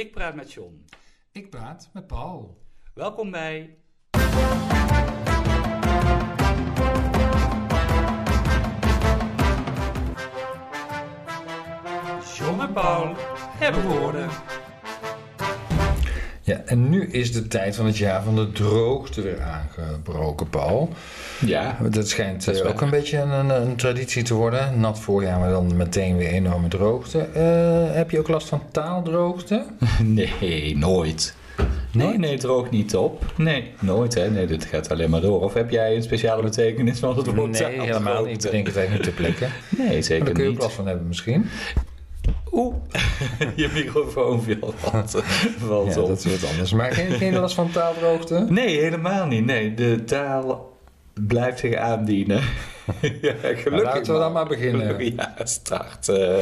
[0.00, 0.84] Ik praat met John.
[1.32, 2.62] Ik praat met Paul.
[2.94, 3.76] Welkom bij.
[12.36, 13.14] John en Paul
[13.58, 14.28] hebben woorden.
[16.50, 20.88] Ja, en nu is de tijd van het jaar van de droogte weer aangebroken, Paul.
[21.46, 21.78] Ja.
[21.90, 24.80] Dat schijnt Dat eh, ook een beetje een, een, een traditie te worden.
[24.80, 27.18] Nat voorjaar, maar dan meteen weer enorme droogte.
[27.18, 29.64] Eh, heb je ook last van taaldroogte?
[30.02, 31.34] Nee, nooit.
[31.92, 32.18] Nee, Nooit?
[32.18, 33.24] nee, droog niet op.
[33.36, 34.30] Nee, nooit hè.
[34.30, 35.40] Nee, dit gaat alleen maar door.
[35.40, 38.44] Of heb jij een speciale betekenis van het woord Nee, helemaal niet.
[38.44, 39.46] Ik bedenk het eigenlijk niet ter plekke.
[39.82, 40.62] Nee, zeker daar kun je ook niet.
[40.64, 41.46] last van hebben misschien.
[42.52, 42.74] Oeh,
[43.56, 45.22] je microfoon viel wat.
[45.58, 46.08] valt Ja, op.
[46.08, 46.72] dat is wat anders.
[46.72, 48.46] Maar geen, geen last van taaldroogte?
[48.48, 49.44] Nee, helemaal niet.
[49.44, 50.76] Nee, de taal
[51.26, 52.40] blijft zich aandienen.
[53.22, 53.64] ja, gelukkig.
[53.70, 55.04] Nou, laten we dan maar beginnen.
[55.16, 56.08] Ja, start.
[56.08, 56.38] eh.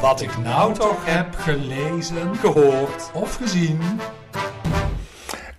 [0.00, 3.10] Wat ik nou toch heb gelezen gehoord.
[3.14, 3.80] of gezien.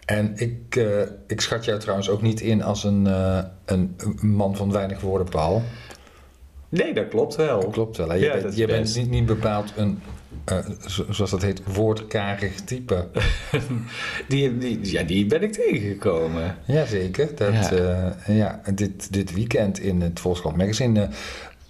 [0.10, 4.56] En ik, eh, ik schat jou trouwens ook niet in als een, eh, een man
[4.56, 5.62] van weinig woorden, Paul.
[6.70, 7.60] Nee, dat klopt wel.
[7.62, 8.10] Dat klopt wel.
[8.10, 8.16] Hè?
[8.16, 10.00] Je, Ja, bent, je bent niet, niet bepaald een,
[10.46, 10.58] eh,
[10.88, 13.08] zo- zoals dat heet, woordkarig type.
[14.28, 16.56] Die, die, ja, die ben ik tegengekomen.
[16.66, 17.36] Jazeker.
[17.36, 18.16] Dat, Ja.
[18.28, 18.34] ja.
[18.34, 21.02] ja, dit, dit weekend in het Volkskrant Magazine.
[21.02, 21.10] eh,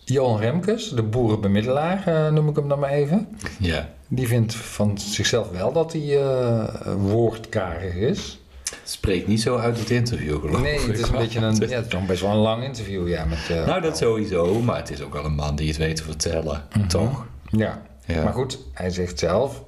[0.04, 3.28] Johan Remkes, de boerenbemiddelaar, noem ik hem dan maar even.
[3.60, 3.90] Ja.
[4.12, 8.40] Die vindt van zichzelf wel dat hij eh, woordkarig is.
[8.84, 10.88] Spreekt niet zo uit het interview, geloof Nee, ik.
[10.88, 13.26] het is een beetje een, ja, het is toch best wel een lang interview, ja.
[13.26, 15.96] Met, eh, Nou, dat sowieso, maar het is ook wel een man die het weet
[15.96, 17.26] te vertellen, toch?
[17.50, 17.82] Ja.
[18.06, 18.24] Ja.
[18.24, 19.64] maar goed, hij zegt zelf,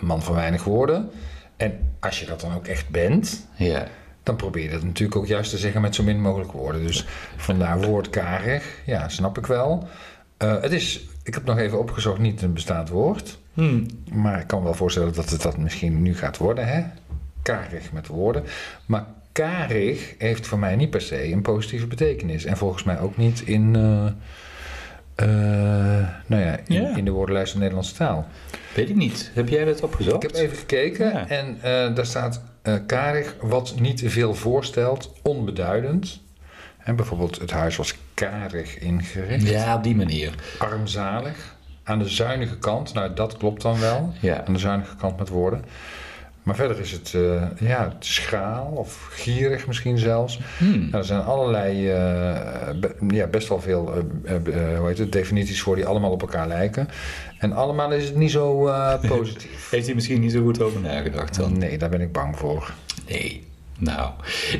[0.00, 1.10] man van weinig woorden.
[1.56, 3.86] En als je dat dan ook echt bent, Ja.
[4.22, 6.86] dan probeer je dat natuurlijk ook juist te zeggen met zo min mogelijk woorden.
[6.86, 9.88] Dus vandaar woordkarig, ja, snap ik wel.
[10.36, 13.38] Eh, het is, ik heb nog even opgezocht, niet een bestaand woord.
[13.54, 13.84] Hm.
[14.12, 16.82] Maar ik kan me wel voorstellen dat het dat misschien nu gaat worden, hè?
[17.42, 18.44] Karig met woorden.
[18.86, 22.44] Maar karig heeft voor mij niet per se een positieve betekenis.
[22.44, 24.06] En volgens mij ook niet in, eh,
[25.14, 26.96] eh, nou ja, in, Ja.
[26.96, 28.26] in de woordenlijst van de Nederlandse taal.
[28.74, 29.30] Weet ik niet.
[29.34, 30.24] Heb jij dat opgezocht?
[30.24, 31.28] Ik heb even gekeken Ja.
[31.28, 32.42] en eh, daar staat
[32.86, 36.20] karig wat niet veel voorstelt, onbeduidend.
[36.78, 40.34] En bijvoorbeeld het huis was karig ingericht, Ja, op die manier.
[40.58, 42.94] armzalig, aan de zuinige kant.
[42.94, 44.12] Nou, dat klopt dan wel.
[44.20, 44.44] Ja.
[44.46, 45.64] aan de zuinige kant met woorden.
[46.42, 50.40] Maar verder is het eh, ja, schraal of gierig misschien zelfs.
[50.58, 50.78] Hm.
[50.78, 53.92] Nou, er zijn allerlei, eh, be- ja, best wel veel
[54.24, 54.34] eh,
[54.78, 56.88] hoe heet het, definities voor die allemaal op elkaar lijken.
[57.38, 58.70] En allemaal is het niet zo
[59.08, 59.70] positief.
[59.70, 61.58] Heeft hij misschien niet zo goed over nagedacht dan?
[61.58, 62.72] Nee, daar ben ik bang voor.
[63.08, 63.46] Nee.
[63.82, 64.10] Nou,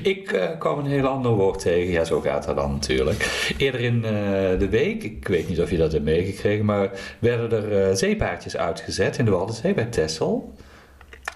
[0.03, 1.93] ik eh, kwam een heel ander woord tegen.
[1.93, 3.53] Ja, zo gaat dat dan natuurlijk.
[3.57, 4.11] Eerder in eh,
[4.59, 8.57] de week, ik weet niet of je dat hebt meegekregen, maar werden er eh, zeepaardjes
[8.57, 10.55] uitgezet in de Waddenzee bij Texel.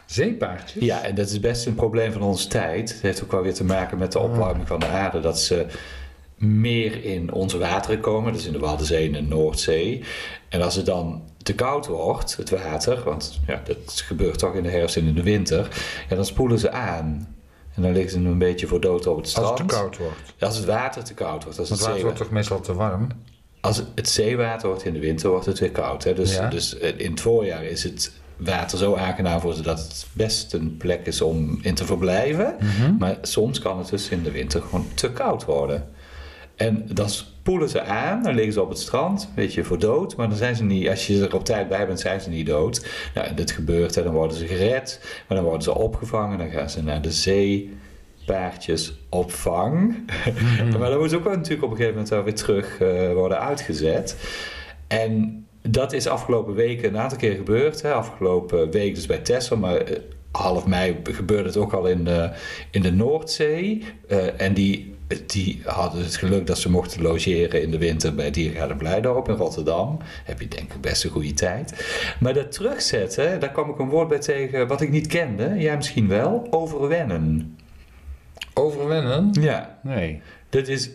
[0.07, 0.85] Zeepaardjes?
[0.85, 2.93] Ja, en dat is best een probleem van onze tijd.
[2.93, 5.21] Het heeft ook wel weer te maken met de opwarming van de aarde.
[5.21, 5.67] Dat ze
[6.37, 8.33] meer in onze wateren komen.
[8.33, 10.03] Dus in de Waddenzee en de Noordzee.
[10.49, 13.03] En als het dan te koud wordt, het water...
[13.05, 15.69] want ja, dat gebeurt toch in de herfst en in de winter...
[16.09, 17.36] Ja, dan spoelen ze aan.
[17.77, 19.59] En dan liggen ze een beetje voor dood op het Als strand.
[19.59, 20.19] het te koud wordt.
[20.41, 21.59] Als het water te koud wordt.
[21.59, 23.09] Als het, het water wordt toch meestal te warm?
[23.61, 26.05] als het zeewater wordt in de winter, wordt het weer koud.
[26.05, 26.15] Hè?
[26.15, 26.49] Dus, Ja.
[26.49, 30.53] dus eh, in het voorjaar is het water zo aangenaam voor ze dat het best
[30.53, 32.57] een plek is om in te verblijven.
[32.61, 32.97] Mhm.
[32.99, 35.89] Maar soms kan het dus in de winter gewoon te koud worden.
[36.57, 37.09] En dan
[37.47, 40.17] spoelen ze aan, dan liggen ze op het strand, weet je, voor dood.
[40.17, 42.47] Maar dan zijn ze niet, als je er op tijd bij bent, zijn ze niet
[42.47, 42.87] dood.
[43.15, 46.39] Nou, dit gebeurt en dan worden ze gered, maar dan worden ze opgevangen.
[46.39, 47.77] Dan gaan ze naar de zee,
[48.25, 49.97] paardjesopvang.
[50.79, 53.13] maar dan moeten ze ook wel natuurlijk op een gegeven moment wel weer terug eh,
[53.13, 54.17] worden uitgezet.
[54.87, 57.83] En dat is afgelopen weken een aantal keer gebeurd.
[57.83, 57.93] Hè.
[57.93, 59.99] Afgelopen week dus bij Texel, maar eh,
[60.33, 62.31] half mei gebeurde het ook al in de,
[62.71, 63.85] in de Noordzee.
[64.09, 64.96] Eh, en die,
[65.27, 69.35] die hadden het geluk dat ze mochten logeren in de winter bij Diergaarde Blijdorp in
[69.35, 69.99] Rotterdam.
[70.25, 71.87] Heb je denk ik best een goede tijd.
[72.21, 75.55] Maar dat terugzetten, daar kwam ik een woord bij tegen wat ik niet kende.
[75.59, 76.47] Jij misschien wel.
[76.51, 77.57] Overwennen.
[78.55, 79.31] Overwennen?
[79.41, 80.21] Ja, Nee.
[80.49, 80.91] dit is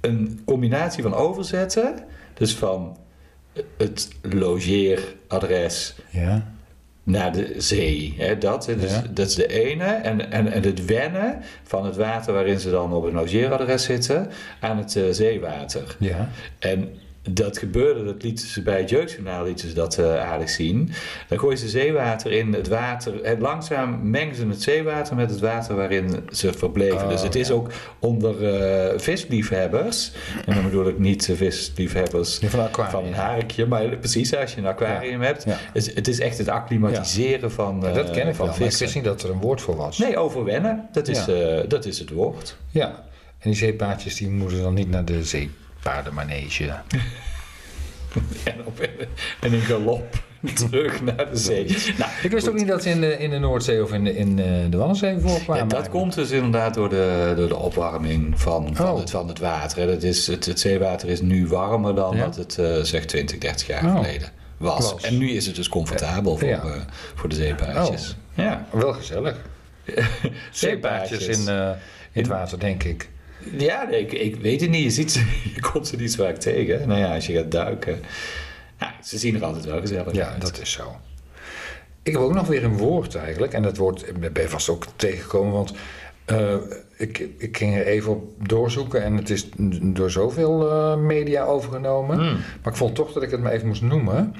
[0.00, 1.94] een combinatie van overzetten.
[2.34, 2.96] Dus van
[3.76, 6.52] het logeeradres Ja.
[7.02, 8.14] Naar de zee.
[8.18, 9.02] Hè, dat, dus, Ja.
[9.10, 9.84] dat is de ene.
[9.84, 14.30] En, en, en het wennen van het water waarin ze dan op een logeeradres zitten
[14.60, 15.96] aan het eh, zeewater.
[15.98, 16.28] Ja.
[16.58, 16.94] En
[17.30, 20.90] dat gebeurde, dat lieten ze bij het jeugdjournaal lieten ze dat eh, aardig zien.
[21.28, 23.22] Dan gooien ze zeewater in het water.
[23.22, 27.02] En langzaam mengen ze het zeewater met het water waarin ze verbleven.
[27.02, 30.12] Oh, dus het is ook onder eh, visliefhebbers.
[30.46, 32.90] En dan bedoel ik niet de visliefhebbers van een aquarium.
[32.92, 33.66] van een harkje.
[33.66, 35.44] Maar precies, als je een aquarium hebt.
[35.44, 35.58] Ja.
[35.72, 38.62] Het, het is echt het acclimatiseren van, dat eh, ken ik van wel, maar ik
[38.62, 38.82] vissen.
[38.82, 39.98] wist niet dat er een woord voor was.
[39.98, 40.88] Nee, overwennen.
[40.92, 41.32] Dat is, Ja.
[41.32, 42.56] eh, dat is het woord.
[42.70, 42.88] Ja,
[43.38, 45.24] en die zeepaardjes die moeten dan niet naar de
[45.82, 46.72] zeepaardenmanege.
[48.44, 48.88] En, op,
[49.40, 50.22] en in galop
[50.54, 51.76] terug naar de zee.
[51.98, 54.16] Nou, Ik wist ook niet dat ze in de, in de Noordzee of in de,
[54.16, 55.62] in de, de Waddenzee voorkwamen.
[55.62, 58.98] Ja, dat komt dus inderdaad door de, door de opwarming van, van, Oh.
[58.98, 59.86] het, van het water.
[59.86, 62.24] Dat is, het, het zeewater is nu warmer dan Ja.
[62.24, 63.96] dat het eh zeg 20, 30 jaar Oh.
[63.96, 64.94] geleden was.
[65.00, 66.60] En nu is het dus comfortabel voor, Ja.
[66.64, 66.74] Oh.
[66.74, 66.80] eh,
[67.14, 68.16] voor de zeepaardjes.
[68.34, 68.66] Ja.
[68.72, 69.36] Wel gezellig.
[70.50, 71.68] Zeepaardjes in, eh,
[72.12, 73.10] in het water, denk ik.
[73.58, 74.82] Ja, ik, ik weet het niet.
[74.82, 75.18] Je, ziet ze,
[75.54, 76.88] je komt ze niet zo vaak tegen.
[76.88, 78.00] Nou ja, als je gaat duiken.
[78.80, 80.40] Ja, ze zien er altijd wel gezellig Ja, uit.
[80.40, 80.96] dat is zo.
[82.02, 83.52] Ik heb ook nog weer een woord eigenlijk.
[83.52, 85.52] En dat woord ben je vast ook tegengekomen.
[85.52, 85.72] Want
[86.24, 86.54] eh,
[86.96, 89.02] ik, ik ging er even op doorzoeken.
[89.02, 89.48] En het is
[89.82, 92.16] door zoveel eh, media overgenomen.
[92.18, 92.36] Hmm.
[92.62, 94.34] Maar ik vond toch dat ik het maar even moest noemen.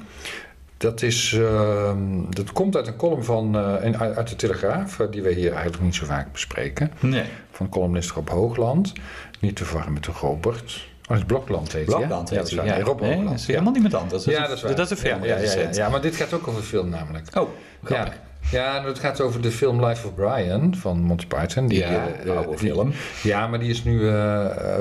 [0.83, 1.93] Dat, is, eh,
[2.31, 5.01] dat komt uit een column van, eh, in- uit de Telegraaf.
[5.01, 6.93] eh, die we hier eigenlijk niet zo vaak bespreken.
[7.01, 7.25] Nee.
[7.51, 8.93] Van columnist Rob Hoogland.
[9.41, 10.87] Niet te verwarren met de Robert.
[11.11, 11.85] Oh, het Blokland heet?
[11.85, 12.79] Blokland Ja, heet dat hij, waar.
[12.79, 12.85] ja.
[12.85, 13.31] Rob Nee, Hoogland.
[13.31, 13.53] dat is ja.
[13.53, 14.25] helemaal niemand anders.
[14.25, 14.75] Dat Ja, dat is waar.
[14.75, 15.25] Dat is een film.
[15.25, 17.37] Ja, ja, ja, ja, ja, maar dit gaat ook over film namelijk.
[17.39, 17.49] Oh,
[17.81, 18.15] Ja, grappig.
[18.51, 21.67] ja, het gaat over de film Life of Brian van Monty Python.
[21.67, 22.93] Die, Ja, eh, oude die- film.
[23.23, 23.99] Ja, maar die is nu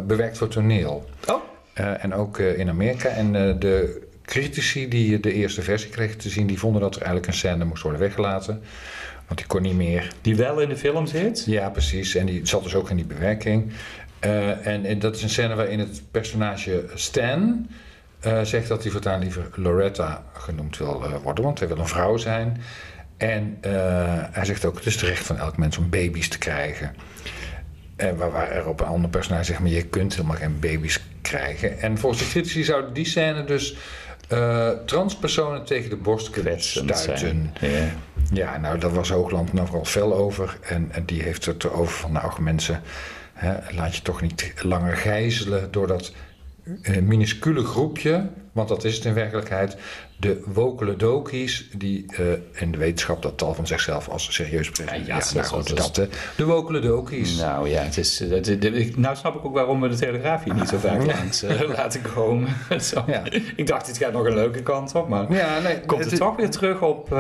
[0.07, 1.09] bewerkt voor toneel.
[1.27, 1.42] Oh,
[1.75, 3.09] en ook in Amerika.
[3.09, 4.01] En de
[4.31, 7.66] critici die de eerste versie kregen te zien, die vonden dat er eigenlijk een scène
[7.66, 8.62] moest worden weggelaten.
[9.28, 10.13] Want die kon niet meer.
[10.22, 11.44] die wel in de film zit?
[11.45, 12.16] Ja, precies.
[12.16, 13.72] En die zat dus ook in die bewerking.
[14.19, 17.68] Eh, en, en dat is een scène waarin het personage Stan
[18.19, 21.88] eh, zegt dat hij voortaan liever Loretta genoemd wil eh, worden, want hij wil een
[21.88, 22.62] vrouw zijn.
[23.18, 23.57] En
[24.31, 26.95] hij zegt ook: het is het recht van elk mens om baby's te krijgen.
[27.95, 31.00] En waar, waar er op een ander personage zegt: maar je kunt helemaal geen baby's
[31.22, 31.80] krijgen.
[31.80, 33.75] En volgens de critici zou die scène dus
[34.31, 37.18] eh, transpersonen tegen de borst kunnen Kwetsend stuiten.
[37.18, 37.72] zijn.
[37.72, 37.88] Ja.
[38.33, 40.57] Ja, nou, daar was Hoogland nog wel fel over.
[40.62, 42.81] En, en die heeft het erover van, nou, mensen,
[43.33, 46.12] hè, laat je toch niet langer gijzelen door dat
[46.81, 49.78] eh, minuscule groepje, want dat is het in werkelijkheid,
[50.21, 55.06] de wokeledokies, die eh, in de wetenschap dat tal van zichzelf als serieus presenteren.
[55.07, 56.06] Ja, Ja, ja, nou, goed, dat, eh,
[56.38, 57.38] de wokeledokies.
[57.38, 60.44] Nou ja, het is, het, het- ik- nou snap ik ook waarom we de Telegraaf
[60.44, 62.50] hier niet zo vaak langs eh, laten komen.
[62.81, 63.03] Zo.
[63.07, 63.23] Ja.
[63.56, 66.35] Ik dacht, dit gaat nog een leuke kant op, maar Ja, nee, komt het toch
[66.35, 67.12] weer terug op...
[67.12, 67.18] eh,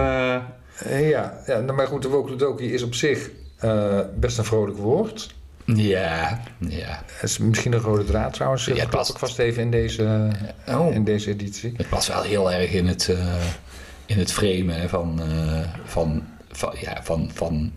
[0.89, 3.29] ja, ja, nou, maar goed, de wokeledokie is op zich
[4.15, 5.33] best een vrolijk woord.
[5.75, 7.03] Ja, ja.
[7.21, 8.65] Is misschien een rode draad trouwens.
[8.65, 9.09] Ja, Ja, het past.
[9.11, 10.27] ik vast even in deze,
[10.67, 10.93] Oh.
[10.93, 11.73] in deze editie.
[11.77, 13.35] Het past wel heel erg in het, eh,
[14.05, 17.73] in het framen van, eh, van, van, ja, van, van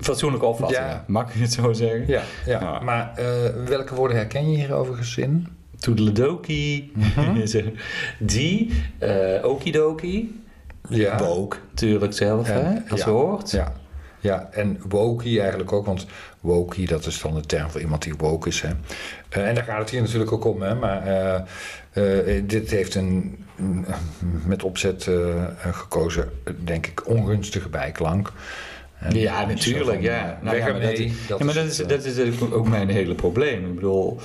[0.00, 0.86] fatsoenlijke opvattingen.
[0.88, 1.04] Ja.
[1.06, 2.06] Mag ik het zo zeggen?
[2.06, 2.80] Ja, ja.
[2.80, 3.26] Maar eh,
[3.66, 5.48] welke woorden herken je hier overigens in?
[5.78, 6.92] Toedeledoki,
[8.18, 10.42] die, eh okidoki,
[10.88, 11.18] Ja.
[11.18, 13.10] woke natuurlijk zelf, hè, als ja.
[13.10, 13.50] woord.
[13.50, 13.72] Ja.
[14.22, 16.06] Ja, en wokie eigenlijk ook, want
[16.40, 18.60] wokie dat is dan de term voor iemand die woke is.
[18.60, 18.68] Hè.
[19.28, 20.74] Eh, en daar gaat het hier natuurlijk ook om, hè.
[20.74, 23.44] maar eh, eh, dit heeft een
[24.46, 25.08] met opzet
[25.70, 26.30] gekozen,
[26.64, 28.32] denk ik, ongunstige bijklank.
[29.10, 30.38] Ja, natuurlijk, van, ja.
[30.42, 30.96] Nou ja, maar dat,
[31.28, 33.66] dat ja, maar is dat is, het, dat is ook- mijn hele probleem.
[33.68, 34.20] Ik bedoel,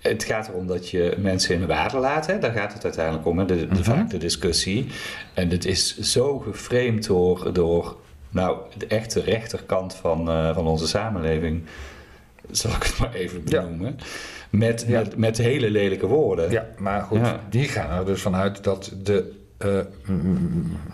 [0.00, 2.26] het gaat erom dat je mensen in de waarde laat.
[2.26, 2.38] Hè?
[2.38, 3.44] Daar gaat het uiteindelijk om, hè?
[3.44, 3.82] De, de, Mhm.
[3.82, 4.86] vaak de discussie.
[5.34, 7.96] En het is zo geframed door, door
[8.32, 11.62] nou, de echte rechterkant van, eh, van onze samenleving.
[12.50, 13.62] Zal ik het maar even Ja.
[13.62, 13.98] benoemen.
[14.50, 14.98] Met, Ja.
[14.98, 16.50] met, met hele lelijke woorden.
[16.50, 17.40] Ja, maar goed, Ja.
[17.50, 19.68] die gaan er dus vanuit dat de, eh,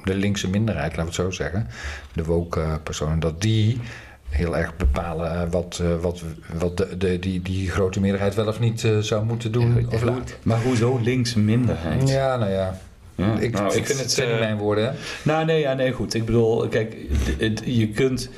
[0.04, 1.66] de linkse minderheid, laten we het zo zeggen,
[2.12, 3.80] de woke eh, personen, dat die
[4.28, 6.22] heel erg bepalen wat, wat,
[6.58, 10.04] wat de, de, die, die grote meerderheid wel of niet zou moeten doen of
[10.42, 12.08] maar hoezo linkse minderheid?
[12.08, 12.78] Ja, nou ja.
[13.18, 14.12] Ja, Ik, nou, ik vind het...
[14.12, 14.94] zijn niet eh, mijn woorden.
[15.22, 16.14] Nou, nee, ja, nee, goed.
[16.14, 16.96] Ik bedoel, kijk,
[17.38, 18.30] het- je kunt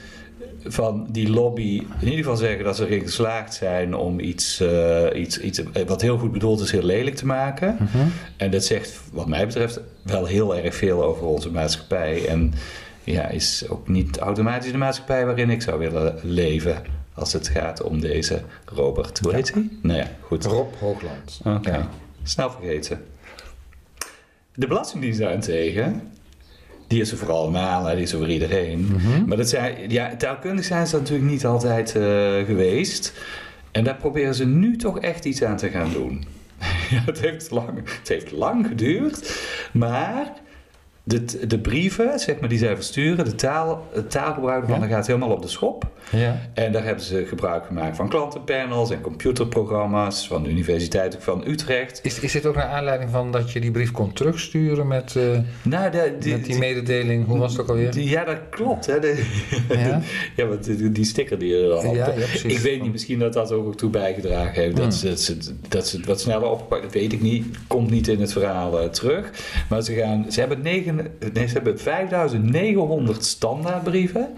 [0.64, 5.06] van die lobby in ieder geval zeggen dat ze erin geslaagd zijn om iets, eh,
[5.14, 7.76] iets, iets eh, wat heel goed bedoeld is, heel lelijk te maken.
[7.80, 8.06] Mhm.
[8.36, 12.26] En dat zegt, wat mij betreft, wel heel erg veel over onze maatschappij.
[12.26, 12.52] En
[13.04, 16.76] ja, is ook niet automatisch de maatschappij waarin ik zou willen leven.
[17.14, 19.18] Als het gaat om deze Robert.
[19.18, 19.68] Hoe heet hij?
[19.82, 20.44] Nou ja, goed.
[20.44, 21.40] Rob Hoogland.
[21.44, 21.70] Oké.
[21.70, 21.88] Ja.
[22.22, 23.00] Snel vergeten.
[24.60, 26.02] De Belastingdienst daarentegen,
[26.86, 28.80] die is er voor allemaal, die is er voor iedereen.
[28.80, 29.24] Mhm.
[29.26, 32.02] Maar dat zijn, ja, taalkundig zijn ze natuurlijk niet altijd eh,
[32.46, 33.12] geweest.
[33.70, 36.24] En daar proberen ze nu toch echt iets aan te gaan doen.
[36.90, 39.40] ja, het, heeft lang, het heeft lang geduurd,
[39.72, 40.32] maar
[41.04, 44.80] de, de brieven, zeg maar, die zij versturen, de taal, het taalgebruik ervan, Ja.
[44.86, 45.86] dat gaat helemaal op de schop.
[46.10, 46.40] Ja.
[46.54, 52.00] En daar hebben ze gebruik gemaakt van klantenpanels en computerprogramma's van de Universiteit van Utrecht.
[52.02, 55.38] Is, is dit ook naar aanleiding van dat je die brief kon terugsturen met, eh,
[55.62, 57.26] Nou, de, die, met die mededeling?
[57.26, 57.90] Hoe was ook alweer?
[57.92, 58.86] die- ja, dat klopt.
[58.86, 59.00] Hè.
[59.00, 59.24] De-
[59.68, 60.00] Ja?
[60.36, 61.94] ja, want die, die sticker die er dan op.
[61.94, 62.08] Ja.
[62.42, 64.74] Ik weet niet, misschien dat dat ook toe bijgedragen heeft.
[64.78, 64.84] Hmm.
[64.84, 65.36] Dat, ze, dat, ze,
[65.68, 67.46] dat ze het wat sneller opgepakt Dat weet ik niet.
[67.66, 69.30] Komt niet in het verhaal eh, terug.
[69.68, 70.89] Maar ze, gaan, ze, hebben negen,
[71.32, 74.28] nee, ze hebben 5900 standaardbrieven.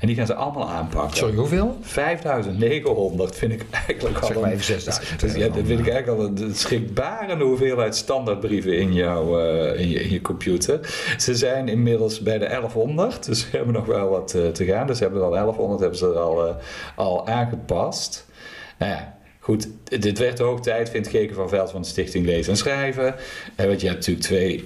[0.00, 1.16] En die gaan ze allemaal aanpakken.
[1.16, 1.76] Sorry, hoeveel?
[1.80, 5.20] 5900 vind ik eigenlijk al Zeg maar een- even 6000.
[5.20, 9.88] dus ja, dat vind ik eigenlijk al een schrikbarende hoeveelheid standaardbrieven in, jouw, eh, in,
[9.88, 10.80] je, in je computer.
[11.18, 14.86] Ze zijn inmiddels bij de 1100, dus ze hebben nog wel wat eh, te gaan.
[14.86, 16.54] Dus ze hebben al 1100 hebben ze er al, eh,
[16.96, 18.26] al aangepast.
[18.78, 22.26] Nou ja, goed, dit werd de hoog tijd, vindt Geken van Veld van de Stichting
[22.26, 23.14] Lezen en Schrijven.
[23.54, 24.62] En want je hebt natuurlijk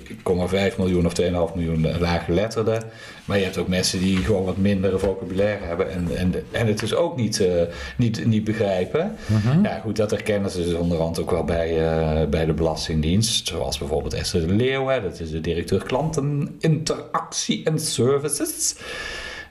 [0.73, 2.83] 2,5 miljoen of 2,5 miljoen eh, laaggeletterden.
[3.25, 6.79] Maar je hebt ook mensen die gewoon wat minder vocabulaire hebben en, en, en het
[6.79, 7.63] dus ook niet, eh,
[7.97, 9.17] niet, niet begrijpen.
[9.27, 9.63] Mhm.
[9.63, 13.49] Ja, goed, dat herkennen ze dus onderhand ook wel bij, eh, bij de Belastingdienst.
[13.49, 18.75] Zoals bijvoorbeeld Esther de Leeuw, hè, dat is de directeur klanteninteractie en services.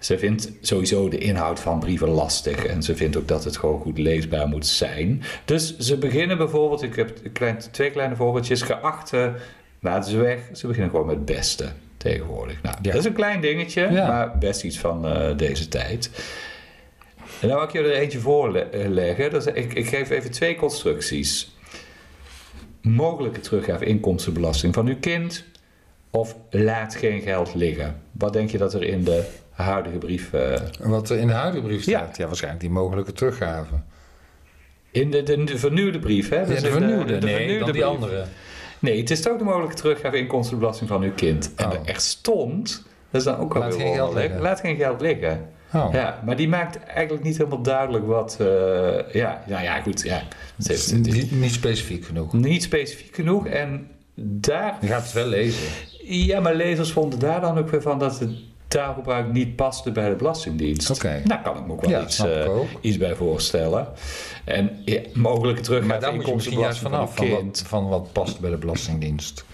[0.08, 3.80] Ze vindt sowieso de inhoud van brieven lastig en ze vindt ook dat het gewoon
[3.82, 5.24] goed leesbaar moet zijn.
[5.46, 9.34] Dus ze beginnen bijvoorbeeld, ik heb klein, twee kleine voorbeeldjes, geachte,
[9.80, 10.40] laten ze weg.
[10.54, 11.66] Ze beginnen gewoon met het beste
[11.98, 12.62] tegenwoordig.
[12.62, 12.92] Nou, Ja.
[12.92, 14.08] dat is een klein dingetje, Ja.
[14.08, 16.10] maar best iets van eh, deze tijd.
[17.42, 19.30] En nou wil ik je er eentje voorleggen.
[19.30, 21.56] Dus ik, ik geef even twee constructies.
[22.82, 25.46] Mogelijke teruggave inkomstenbelasting van uw kind
[26.12, 28.02] of laat geen geld liggen.
[28.12, 29.24] Wat denk je dat er in de
[29.64, 30.34] huidige brief...
[30.34, 32.18] eh, Wat er in de huidige brief staat?
[32.18, 33.74] Ja, waarschijnlijk die mogelijke teruggave.
[34.92, 36.40] in de, de, de vernieuwde brief, hè?
[36.40, 37.18] Ja, Dus de vernieuwde.
[37.18, 37.94] de nee, vernieuwde dan die brief.
[37.96, 38.24] andere.
[38.80, 41.52] Nee, het is toch de mogelijke teruggave inkomstenbelasting van uw kind.
[41.56, 41.74] En Oh.
[41.74, 42.86] er echt stond...
[43.12, 44.42] Dat is dan ook wel Laat geen geld liggen.
[44.42, 45.46] Laat geen geld liggen.
[45.74, 45.90] Oh.
[45.94, 48.38] Ja, maar die maakt eigenlijk niet helemaal duidelijk wat...
[48.40, 48.48] eh,
[49.14, 50.02] ja, nou ja, goed.
[50.04, 50.22] Ja,
[50.56, 52.34] het heeft- Niet, niet specifiek genoeg.
[52.34, 53.48] niet specifiek genoeg.
[53.48, 54.78] En daar...
[54.82, 55.68] Je gaat het wel lezen.
[56.04, 58.30] Ja, maar lezers vonden daar dan ook weer van dat het
[58.68, 60.90] taalgebruik niet paste bij de Belastingdienst.
[60.90, 61.22] Oké.
[61.26, 62.66] Daar kan ik me ook wel Ja, iets, eh, ook.
[62.82, 63.88] iets bij voorstellen.
[64.46, 68.12] En ja, mogelijke teruggave Maar daar moet je misschien juist vanaf, van wat, van wat
[68.12, 69.46] past bij de Belastingdienst.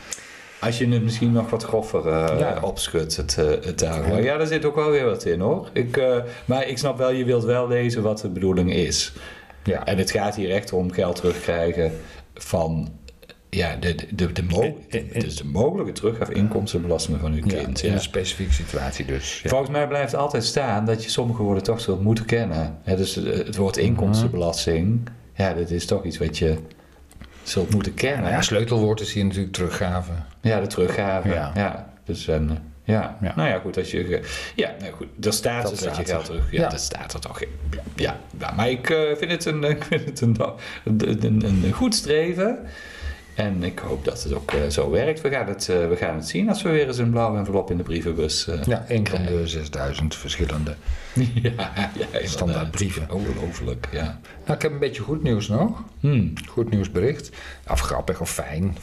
[0.60, 2.58] Als je het misschien nog wat groffer eh, Ja.
[2.62, 4.24] opschudt, het, het taalgebruik.
[4.24, 5.70] Ja, daar zit ook wel weer wat in hoor.
[5.74, 6.02] Ik,
[6.46, 9.14] maar ik snap wel, je wilt wel lezen wat de bedoeling is.
[9.64, 9.86] Ja.
[9.86, 11.92] En het gaat hier echt om geld terugkrijgen
[12.34, 12.92] van
[13.56, 17.84] ja, de, de, de, dus de mogelijke teruggave inkomstenbelastingen van uw Ja, kind.
[17.84, 19.40] in een specifieke situatie dus.
[19.44, 19.50] Ja.
[19.50, 22.78] Volgens mij blijft altijd staan dat je sommige woorden toch zult moeten kennen.
[22.86, 26.58] Dus eh, het woord inkomstenbelasting, ja, dat is toch iets wat je
[27.44, 28.22] zult moeten kennen.
[28.22, 30.12] Nou ja, sleutelwoord is hier natuurlijk teruggave.
[30.42, 31.30] Ja, de teruggave.
[31.30, 31.52] Ja.
[31.56, 31.94] Ja.
[32.06, 33.18] Dus en, ja.
[33.22, 33.34] Ja.
[33.36, 34.22] nou ja, goed, als je...
[34.56, 36.26] Ja, nou goed, er staat Dat dus dat je geld er.
[36.26, 36.52] terug...
[36.52, 36.70] Ja, Ja.
[36.70, 37.48] dat staat er toch in.
[37.96, 40.38] Ja, ja, maar ik vind het, een, ik vind het een,
[40.84, 42.60] een, een, een goed streven.
[43.36, 45.22] En ik hoop dat het ook eh, zo werkt.
[45.22, 47.72] We gaan, het, eh, we gaan het zien als we weer eens een blauwe envelop
[47.72, 48.48] in de brievenbus...
[48.48, 50.76] eh, Ja, een van de 6000 verschillende.
[51.14, 51.22] ja,
[51.76, 52.30] ja, inderdaad.
[52.30, 53.12] Standaardbrieven.
[53.12, 54.20] Ongelooflijk, ja.
[54.46, 55.84] Nou, ik heb een beetje goed nieuws nog.
[56.00, 56.34] Hmm.
[56.50, 57.30] Goed nieuwsbericht.
[57.72, 58.78] Of grappig of fijn.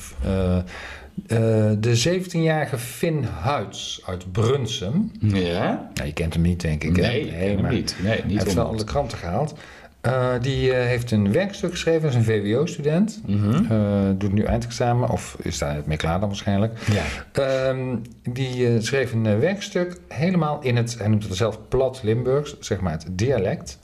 [1.78, 5.10] De 17-jarige Finn Huids uit Brunsum.
[5.20, 5.90] Ja?
[5.94, 6.96] Nou, je kent hem niet, denk ik.
[6.96, 7.02] hè?
[7.02, 7.96] Nee, ik ken hem maar niet.
[8.02, 9.54] Nee, Hij niet heeft wel alle kranten gehaald.
[10.00, 13.20] Eh, die eh, heeft een werkstuk geschreven, is een VWO-student.
[13.26, 13.72] Mhm.
[13.72, 16.78] Eh, doet nu eindexamen, of is daar net mee klaar dan waarschijnlijk.
[16.92, 17.02] Ja.
[17.32, 22.80] Ehm, die schreef een werkstuk helemaal in het, hij noemt het zelf plat Limburgs, zeg
[22.80, 23.78] maar het dialect.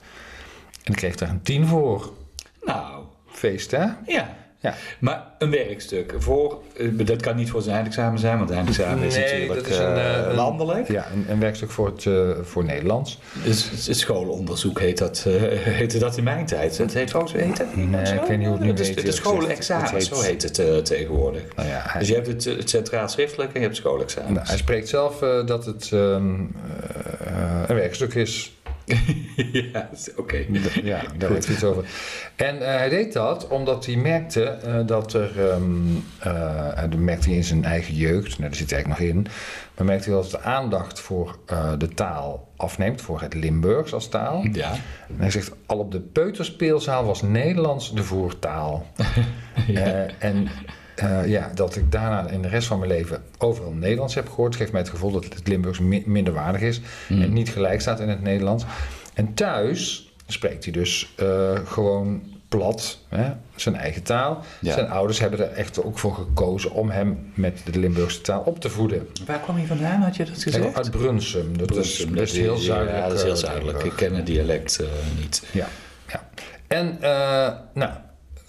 [0.83, 2.13] En kreeg daar een 10 voor.
[2.65, 3.85] Nou, Feest, hè?
[4.05, 4.35] ja.
[4.67, 4.75] Ja.
[4.99, 9.15] Maar een werkstuk voor, eh, dat kan niet voor zijn eindexamen zijn, want eindexamen is
[9.15, 10.87] natuurlijk dat is een, eh, eh, een- landelijk.
[10.91, 13.19] Ja, een, een werkstuk voor het eh, voor Nederlands.
[13.43, 15.33] Dus het schoolonderzoek heet dat, eh,
[15.79, 16.77] heette dat in mijn tijd.
[16.77, 18.95] Het heet ook zo heet het Nee, ik weet niet hoe het nu heet, De
[18.95, 19.93] eerlijk schoolexamen.
[19.93, 21.41] Het zo heet- het tegenwoordig.
[21.55, 24.33] Nou ja, hij, Dus je hebt het, het centraal schriftelijk en je hebt het schoolexamen.
[24.33, 26.33] nou, hij spreekt zelf eh, dat het ehm,
[27.25, 28.56] eh, een werkstuk is.
[29.71, 30.45] ja, oké.
[30.83, 31.85] Ja, daar heeft iets over.
[32.35, 35.95] En eh, hij deed dat omdat hij merkte eh, dat er, ehm
[36.77, 39.27] eh, dat merkte hij in zijn eigen jeugd, nou, daar zit hij eigenlijk nog in,
[39.75, 44.09] maar merkte hij dat de aandacht voor eh, de taal afneemt, voor het Limburgs als
[44.09, 44.47] taal.
[44.51, 44.71] Ja.
[45.07, 48.85] En hij zegt, al op de peuterspeelzaal was Nederlands de voertaal.
[49.67, 50.47] Eh, en
[50.99, 54.55] eh, ja, dat ik daarna in de rest van mijn leven overal Nederlands heb gehoord,
[54.55, 57.21] geeft mij het gevoel dat het Limburgs mi- minder waardig is Hmm.
[57.21, 58.65] en niet gelijk staat in het Nederlands.
[59.13, 64.43] En thuis spreekt hij dus eh, gewoon plat, hè, zijn eigen taal.
[64.61, 64.73] Ja.
[64.73, 68.59] Zijn ouders hebben er echt ook voor gekozen om hem met de Limburgse taal op
[68.59, 69.07] te voeden.
[69.25, 70.75] Waar kwam je vandaan, had je dat gezegd?
[70.75, 72.97] Uit Brunsum, dat, is, Brunsum, is heel zuidelijk.
[72.97, 73.83] Ja, dat is heel eh, zuidelijk.
[73.83, 74.87] Ik ken het dialect eh,
[75.19, 75.43] niet.
[75.51, 75.67] Ja,
[76.07, 76.29] ja.
[76.67, 77.91] En, eh, nou,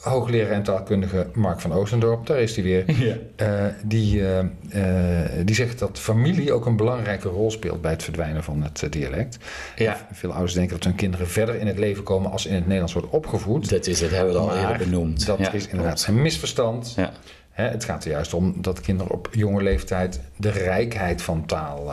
[0.01, 2.85] hoogleraar en taalkundige Mark van Oostendorp, daar is hij weer.
[3.09, 3.15] Ja.
[3.37, 8.03] Eh, die, eh, eh, die zegt dat familie ook een belangrijke rol speelt bij het
[8.03, 9.39] verdwijnen van het dialect.
[9.77, 12.63] ja, Veel ouders denken dat hun kinderen verder in het leven komen als in het
[12.65, 13.69] Nederlands worden opgevoed.
[13.71, 14.11] dat is het.
[14.11, 15.27] Hebben we al eerder benoemd.
[15.27, 16.07] Dat Ja, is inderdaad klopt.
[16.19, 16.93] een misverstand.
[16.97, 17.13] Ja.
[17.51, 21.93] Hè, het gaat er juist om dat kinderen op jonge leeftijd de rijkheid van taal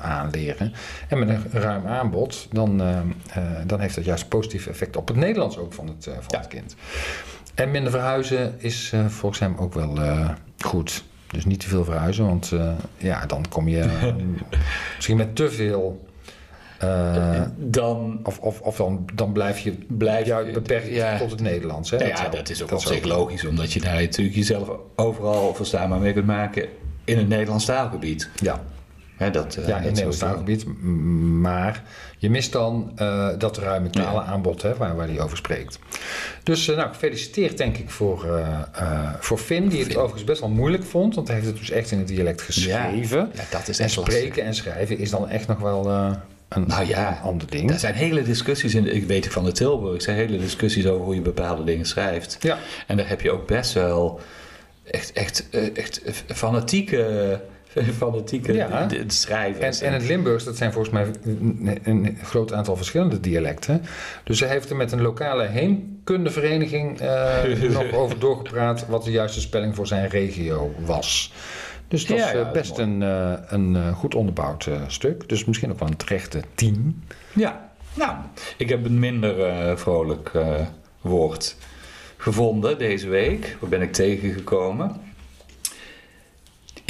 [0.00, 0.72] aanleren.
[1.08, 2.82] En met een ruim aanbod, dan,
[3.66, 6.74] dan heeft dat juist positief effect op het Nederlands ook van het, van het kind.
[7.56, 11.04] En minder verhuizen is eh, volgens hem ook wel eh, goed.
[11.26, 13.84] Dus niet te veel verhuizen, want eh, ja, dan kom je
[14.96, 16.04] misschien met te veel.
[17.56, 21.18] Dan of of, of dan, dan blijf je blijf juist beperkt ja.
[21.18, 21.90] tot het Nederlands.
[21.90, 21.96] Hè?
[21.96, 25.54] Nou ja, dat is ook dat op zich logisch, omdat je daar natuurlijk jezelf overal
[25.54, 26.68] verstaanbaar mee kunt maken
[27.04, 28.28] in het Nederlands taalgebied.
[28.40, 28.62] Ja,
[29.16, 30.66] Hè, dat, eh, ja in het taalgebied.
[31.40, 31.82] Maar
[32.18, 35.78] je mist dan eh, dat ruime talenaanbod hè, waar, waar hij over spreekt.
[36.42, 38.24] Dus eh, nou, gefeliciteerd denk ik voor,
[38.72, 41.14] eh, voor Finn, die het overigens best wel moeilijk vond.
[41.14, 43.30] Want hij heeft het dus echt in het dialect geschreven.
[43.34, 44.14] Ja, dat is en echt lastig.
[44.14, 45.90] spreken en schrijven is dan echt nog wel
[46.48, 47.70] een, Nou ja, ander ding.
[47.70, 51.04] Er zijn hele discussies, in, ik weet van de Tilburg, er zijn hele discussies over
[51.04, 52.36] hoe je bepaalde dingen schrijft.
[52.40, 54.20] Ja, En daar heb je ook best wel
[54.84, 57.40] echt, echt, echt fanatieke,
[57.96, 58.88] fanatieke Ja.
[59.06, 59.80] schrijvers.
[59.80, 63.82] En, en het Limburgs, dat zijn volgens mij een, een groot aantal verschillende dialecten.
[64.24, 69.40] Dus hij heeft er met een lokale heemkundevereniging eh, nog over doorgepraat wat de juiste
[69.40, 71.32] spelling voor zijn regio was.
[71.88, 75.28] Dus dat Ja, is ja, eh, is best een, eh, een goed onderbouwd stuk.
[75.28, 77.02] Dus misschien ook wel een terechte 10.
[77.32, 78.16] Ja, nou,
[78.56, 80.30] ik heb een minder vrolijk
[81.00, 81.56] woord
[82.16, 83.56] gevonden deze week.
[83.60, 85.05] Waar ben ik tegengekomen?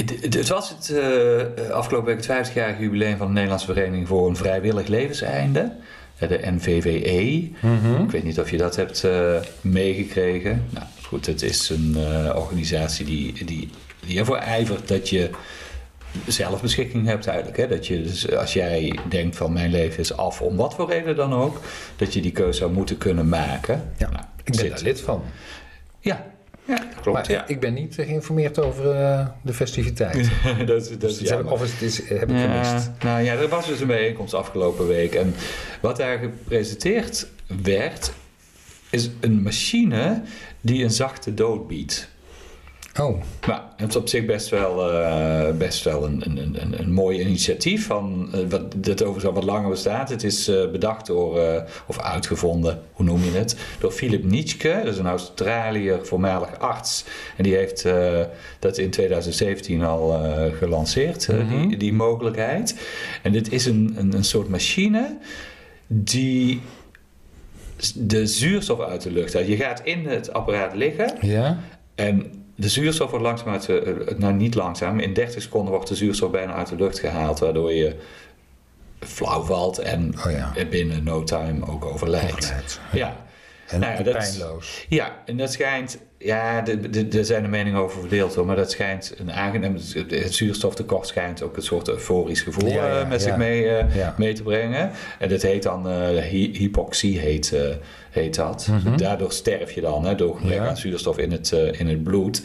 [0.05, 4.35] Het- was het eh, afgelopen week het 50-jarige jubileum van de Nederlandse Vereniging voor een
[4.35, 5.71] Vrijwillig Levenseinde.
[6.17, 7.49] eh, De NVVE.
[8.03, 10.65] Ik weet niet of je dat hebt eh, meegekregen.
[10.69, 13.69] Nou goed, het is een eh, organisatie die, die,
[14.05, 15.29] die ervoor ijvert dat je
[16.27, 17.57] zelfbeschikking hebt eigenlijk.
[17.57, 17.67] Hè?
[17.67, 21.15] Dat je, dus als jij denkt van mijn leven is af om wat voor reden
[21.15, 21.59] dan ook,
[21.95, 23.91] dat je die keuze zou moeten kunnen maken.
[23.97, 25.23] Ja, Nou, ik ben zit- daar lid van.
[25.99, 26.25] Ja,
[26.67, 27.17] ja klopt.
[27.17, 27.47] maar ja.
[27.47, 30.29] ik ben niet geïnformeerd over eh, de festiviteit.
[30.65, 31.51] dat, is- dat Dus jammer.
[31.51, 32.89] of is het is, heb ik Ja, gemist.
[33.03, 35.15] nou ja, er was dus een bijeenkomst afgelopen week.
[35.15, 35.33] En
[35.81, 37.27] wat daar gepresenteerd
[37.63, 38.11] werd,
[38.89, 40.21] is een machine
[40.61, 42.09] die een zachte dood biedt.
[42.99, 46.91] Oh, Nou, het is op zich best wel, eh, best wel een, een, een, een
[46.93, 47.85] mooi initiatief.
[47.85, 50.09] Van, eh, wat, dat overigens al wat langer bestaat.
[50.09, 53.57] Het is eh, bedacht door, of uitgevonden, hoe noem je het?
[53.79, 54.81] Door Philip Nietzsche.
[54.83, 57.05] Dat is een Australiër, voormalig arts.
[57.37, 57.85] En die heeft
[58.59, 60.21] dat in 2017 al
[60.57, 61.67] gelanceerd, eh, Mhm.
[61.67, 62.75] die, die mogelijkheid.
[63.23, 65.17] En dit is een, een, een soort machine
[65.87, 66.61] die
[67.95, 69.31] de zuurstof uit de lucht.
[69.33, 71.13] Je gaat in het apparaat liggen.
[71.21, 71.59] ja?
[71.95, 75.87] En de zuurstof wordt langzaam uit de, eh, nou niet langzaam, in 30 seconden wordt
[75.87, 77.95] de zuurstof bijna uit de lucht gehaald, waardoor je
[78.99, 80.53] flauw valt en Oh ja.
[80.69, 82.53] binnen no time ook overlijdt.
[82.91, 83.25] Ja.
[83.67, 84.85] En Nou ja, dat- pijnloos.
[84.89, 86.65] ja, en dat schijnt, ja,
[87.11, 89.77] er zijn de meningen over verdeeld hoor, maar dat schijnt een aangenaam,
[90.09, 94.43] het zuurstoftekort schijnt ook een soort euforisch gevoel eh, met zich mee, eh, mee te
[94.43, 94.91] brengen.
[95.19, 97.61] En dat heet dan eh, hy- hypoxie, heet, eh,
[98.17, 98.67] heet dat.
[98.71, 98.97] Mhm.
[98.97, 100.67] Daardoor sterf je dan, hè, door gebrek Ja.
[100.67, 102.41] aan zuurstof in het, eh, in het bloed.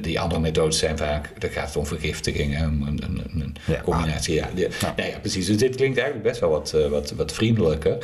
[0.00, 4.34] Die andere methodes zijn vaak, dan gaat het om vergiftiging, een, een, een Ja, combinatie.
[4.34, 4.48] Ja.
[4.54, 5.46] Nou ja, precies.
[5.46, 7.98] Dus dit klinkt eigenlijk best wel wat, eh, wat, wat vriendelijker.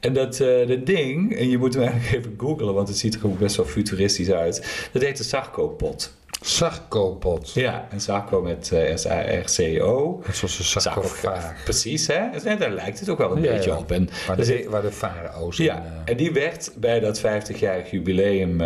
[0.00, 0.36] En dat,
[0.68, 3.56] dat ding, en je moet hem eigenlijk even googlen, want het ziet er ook best
[3.56, 4.88] wel futuristisch uit.
[4.92, 6.14] Dat heet de Sarcopot.
[6.40, 7.52] Sarcopot.
[7.54, 10.22] Ja, en Sarco met eh, S-A-R-C-O.
[10.32, 11.62] Zoals een sarcofaag.
[11.64, 12.14] Precies, hè?
[12.44, 13.76] En daar lijkt het ook wel een Ja, beetje ja.
[13.78, 13.90] op.
[13.92, 17.90] En, Waar de, zit- waar de farao's in, ja, en die werd bij dat 50-jarig
[17.90, 18.58] jubileum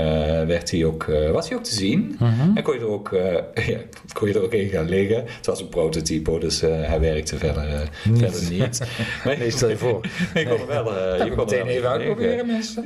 [0.46, 2.07] werd hij ook, was hij ook te zien.
[2.18, 2.56] Mhm.
[2.56, 3.78] En kon je, er ook, eh, ja,
[4.12, 5.24] kon je er ook in gaan liggen.
[5.26, 8.18] Het was een prototype, dus eh, hij werkte verder, eh, Niet.
[8.18, 8.80] verder niet.
[9.24, 10.06] Maar Nee, stel je voor.
[10.34, 12.84] je kon er wel, je kon er meteen wel even uitproberen, mensen.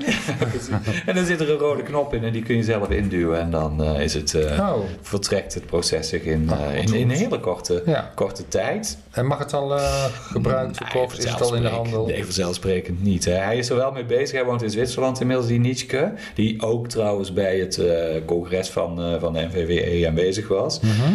[1.06, 3.40] En dan zit er een rode knop in en die kun je zelf induwen.
[3.40, 7.40] En dan is het, Oh, vertrekt het proces zich in, Nou, in, in een hele
[7.40, 8.10] korte, ja.
[8.14, 8.98] korte tijd.
[9.12, 11.18] En mag het al eh, gebruikt, Nee, verkocht?
[11.18, 12.06] Is het al in de handel?
[12.06, 13.24] Nee, vanzelfsprekend niet.
[13.24, 13.32] Hè.
[13.32, 14.32] Hij is er wel mee bezig.
[14.32, 16.12] Hij woont in Zwitserland inmiddels, die Nietzsche.
[16.34, 20.80] Die ook trouwens bij het eh, congres van, eh, van de NVWE aanwezig was.
[20.80, 21.12] Mhm.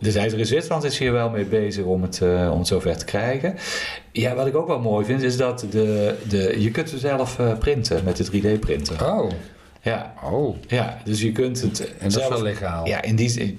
[0.00, 3.04] de IJzeren Zwitserland is hier wel mee bezig om het, uh, om het zover te
[3.04, 3.54] krijgen.
[4.12, 7.38] Ja, wat ik ook wel mooi vind, is dat de, de, je kunt het zelf
[7.38, 9.06] uh, printen met de 3D-printer.
[9.06, 9.30] Oh.
[9.86, 10.14] Ja.
[10.24, 10.56] Oh.
[10.68, 12.24] Ja, dus je kunt het En dat zelf...
[12.24, 12.86] is wel legaal.
[12.86, 13.58] Ja, in die,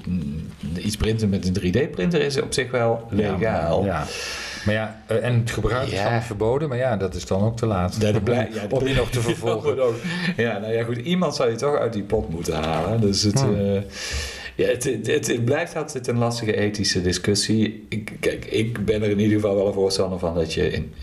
[0.79, 3.85] iets printen met een 3D-printer is op zich wel legaal.
[3.85, 4.05] Ja.
[4.65, 6.09] Maar ja, uh, en het gebruik is Ja.
[6.09, 7.99] dan verboden, maar ja, dat is dan ook te laat.
[8.01, 9.75] Dat om, blij- ja, om die nog te vervolgen.
[10.37, 10.97] Ja, nou ja, goed.
[10.97, 13.01] Iemand zou je toch uit die pot moeten halen.
[13.01, 13.55] Dus het, Hmm.
[13.55, 13.81] eh,
[14.55, 17.85] ja, het, het, blijft altijd een lastige ethische discussie.
[17.89, 20.93] Ik, kijk, ik ben er in ieder geval wel een voorstander van dat je in,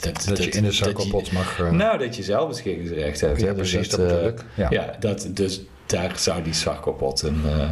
[0.00, 1.60] dat, Dat je in de dat zakkelpot mag...
[1.60, 3.40] eh, Nou, dat je zelfbeschikkingsrecht hebt.
[3.40, 3.54] Ja, hè.
[3.54, 4.44] Dus precies, dat eh, bedoel ik.
[4.54, 4.66] Ja.
[4.70, 7.68] Ja, dat, dus daar zou die zakkelpot een, eh,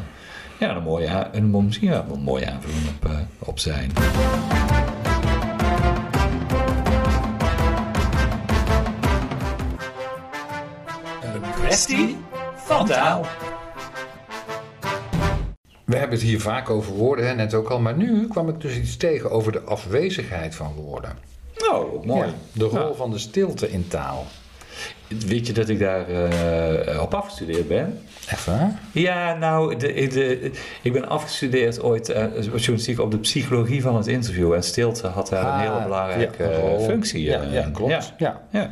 [0.62, 3.90] ja, een mooie, a- een, misschien wel een mooie aanvulling op, eh, op zijn.
[11.34, 12.16] Een kwestie
[12.56, 13.26] van taal.
[15.84, 17.80] We hebben het hier vaak over woorden, hè, net ook al.
[17.80, 21.18] Maar nu kwam ik dus iets tegen over de afwezigheid van woorden.
[21.72, 22.26] Oh, mooi.
[22.28, 22.96] Ja, de rol Nou.
[22.96, 24.26] van de stilte in taal.
[25.26, 28.00] Weet je dat ik daar eh, op afgestudeerd ben?
[28.28, 28.78] Echt waar?
[28.92, 30.50] Ja, nou, de, de,
[30.82, 34.52] ik ben afgestudeerd ooit eh, journalistiek op de psychologie van het interview.
[34.52, 36.84] En stilte had daar een hele belangrijke Ah, ja, een rol.
[36.84, 37.22] functie.
[37.22, 38.12] Ja, eh, ja, klopt.
[38.18, 38.40] Ja.
[38.50, 38.70] Ja.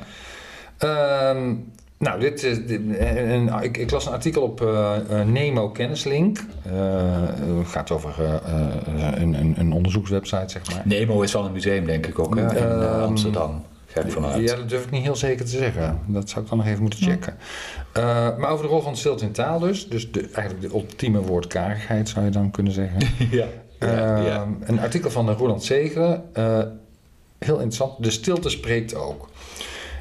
[0.79, 1.55] Ehm,
[1.99, 5.71] nou, dit, is- dit- en, en ik, ik las een artikel op eh, eh, Nemo
[5.71, 6.39] Kennislink.
[6.39, 6.73] Eh,
[7.59, 10.83] Het gaat over eh, eh, een, een, een onderzoekswebsite, zeg maar.
[10.85, 13.65] Nemo is wel een museum, denk ik ook, in eh, Ehm, Amsterdam.
[13.93, 14.49] Ga ik vanuit.
[14.49, 16.01] Ja, dat durf ik niet heel zeker te zeggen.
[16.07, 17.37] Dat zou ik dan nog even moeten checken.
[17.93, 18.03] Eh,
[18.39, 19.89] maar over de rol van stilte in taal dus.
[19.89, 23.01] Dus de, eigenlijk de ultieme woordkarigheid zou je dan kunnen zeggen.
[23.31, 23.47] ja.
[23.81, 24.43] Ja, ja.
[24.43, 26.25] Ehm, Een artikel van Roland Zegeren.
[26.33, 26.59] eh,
[27.39, 28.03] heel interessant.
[28.03, 29.29] De stilte spreekt ook.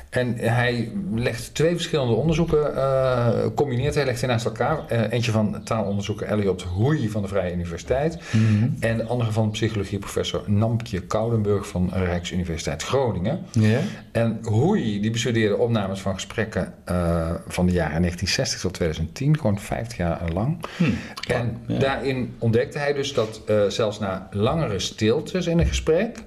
[0.10, 4.80] En hij legt twee verschillende onderzoeken, eh, combineert hij, legt hij naast elkaar.
[4.88, 8.20] Eh, eentje van taalonderzoeker Elliot Hoei van de Vrije Universiteit.
[8.32, 8.70] Mhm.
[8.80, 13.40] En de andere van psychologieprofessor Nampje Koudenburg van Rijksuniversiteit Groningen.
[13.52, 13.80] Ja?
[14.12, 19.60] En Hoei die bestudeerde opnames van gesprekken eh, van de jaren 1960 tot 2010, gewoon
[19.60, 20.58] 50 jaar lang.
[20.78, 20.84] Hm.
[21.28, 21.80] En Ja.
[21.80, 26.18] daarin ontdekte hij dus dat zelfs na langere stiltes in een gesprek,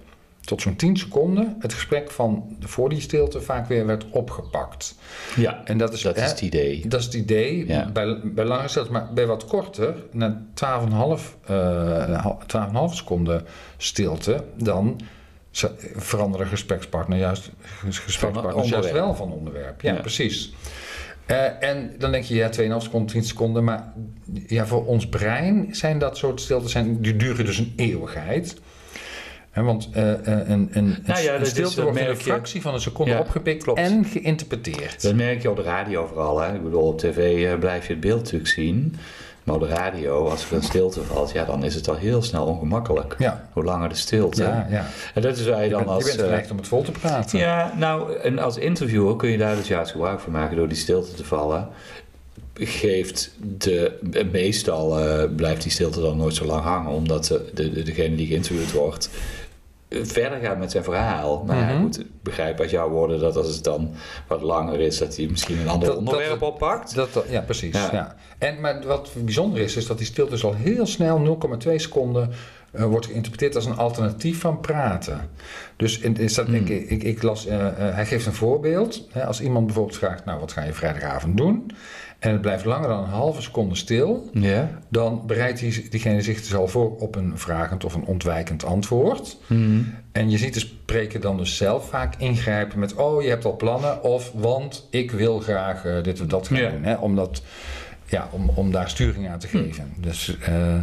[0.44, 4.94] tot zo'n 10 seconden, het gesprek van voor die stilte vaak weer werd opgepakt.
[5.36, 6.88] ja, En dat is, dat is het idee.
[6.88, 7.90] dat is het idee Ja.
[7.90, 15.00] bij, bij langere stiltes, maar bij wat korter, na 12,5 eh, 12,5 seconden stilte, dan
[15.96, 17.50] veranderen gesprekspartner juist,
[17.88, 19.80] gesprekspartners juist wel van onderwerp.
[19.80, 20.00] Ja, Ja.
[20.00, 20.52] precies.
[21.26, 23.64] Eh, en dan denk je, ja, 2,5 seconden, 10 seconden.
[23.64, 23.92] Maar
[24.46, 28.60] ja, voor ons brein zijn dat soort stiltes, zijn, die duren dus een eeuwigheid.
[29.52, 32.62] Hè, want eh, eh, een, een, een, Nou ja, een stilte wordt in een fractie
[32.62, 33.78] van een seconde Ja, opgepikt klopt.
[33.78, 35.02] en geïnterpreteerd.
[35.02, 36.40] Dat merk je op de radio vooral.
[36.40, 36.54] Hè?
[36.54, 38.96] Ik bedoel, op tv eh, blijf je het beeld natuurlijk zien.
[39.44, 42.22] Maar op de radio, als er een stilte valt, ja, dan is het al heel
[42.22, 43.14] snel ongemakkelijk.
[43.18, 44.42] Ja, Hoe langer de stilte.
[44.42, 44.86] ja, ja.
[45.14, 46.04] En dat is waar je Je dan bent, je als...
[46.04, 47.38] bent eh, geneigd om het vol te praten.
[47.38, 50.76] ja, nou, en als interviewer kun je daar dus juist gebruik van maken door die
[50.76, 51.68] stilte te vallen.
[52.54, 53.98] Geeft de,
[54.32, 58.26] meestal eh, blijft die stilte dan nooit zo lang hangen, omdat de, de, degene die
[58.26, 59.10] geïnterviewd wordt
[60.02, 61.44] verder gaat met zijn verhaal.
[61.46, 61.82] Nou ja, Mhm.
[61.82, 63.90] goed, ik begrijp uit jouw woorden dat als het dan
[64.28, 66.94] wat langer is, dat hij misschien een ander Dat- dat- onderwerp oppakt.
[66.94, 67.74] Dat, ja, precies.
[67.74, 67.88] Ja.
[67.92, 68.14] Ja.
[68.38, 72.30] En, maar wat bijzonder is, is dat die stilte dus al heel snel 0,2 seconden
[72.72, 75.30] eh, wordt geïnterpreteerd als een alternatief van praten.
[75.76, 76.54] Dus in, is dat, Hmm.
[76.54, 79.06] ik, ik, ik las, eh, eh, hij geeft een voorbeeld.
[79.10, 81.70] Hè, als iemand bijvoorbeeld vraagt, nou wat ga je vrijdagavond doen?
[82.22, 84.30] En het blijft langer dan een halve seconde stil.
[84.32, 84.70] Ja.
[84.88, 89.36] Dan bereidt die, diegene zich dus al voor op een vragend of een ontwijkend antwoord.
[89.46, 89.80] Mhm.
[90.12, 92.94] En je ziet de spreker dan dus zelf vaak ingrijpen met...
[92.94, 96.56] oh, je hebt al plannen of want ik wil graag eh, dit of dat gaan
[96.58, 96.70] Ja.
[96.70, 96.82] doen.
[96.84, 96.94] Hè?
[96.94, 97.42] Om, dat,
[98.06, 99.92] ja, om, om daar sturing aan te geven.
[99.96, 100.82] Dus eh,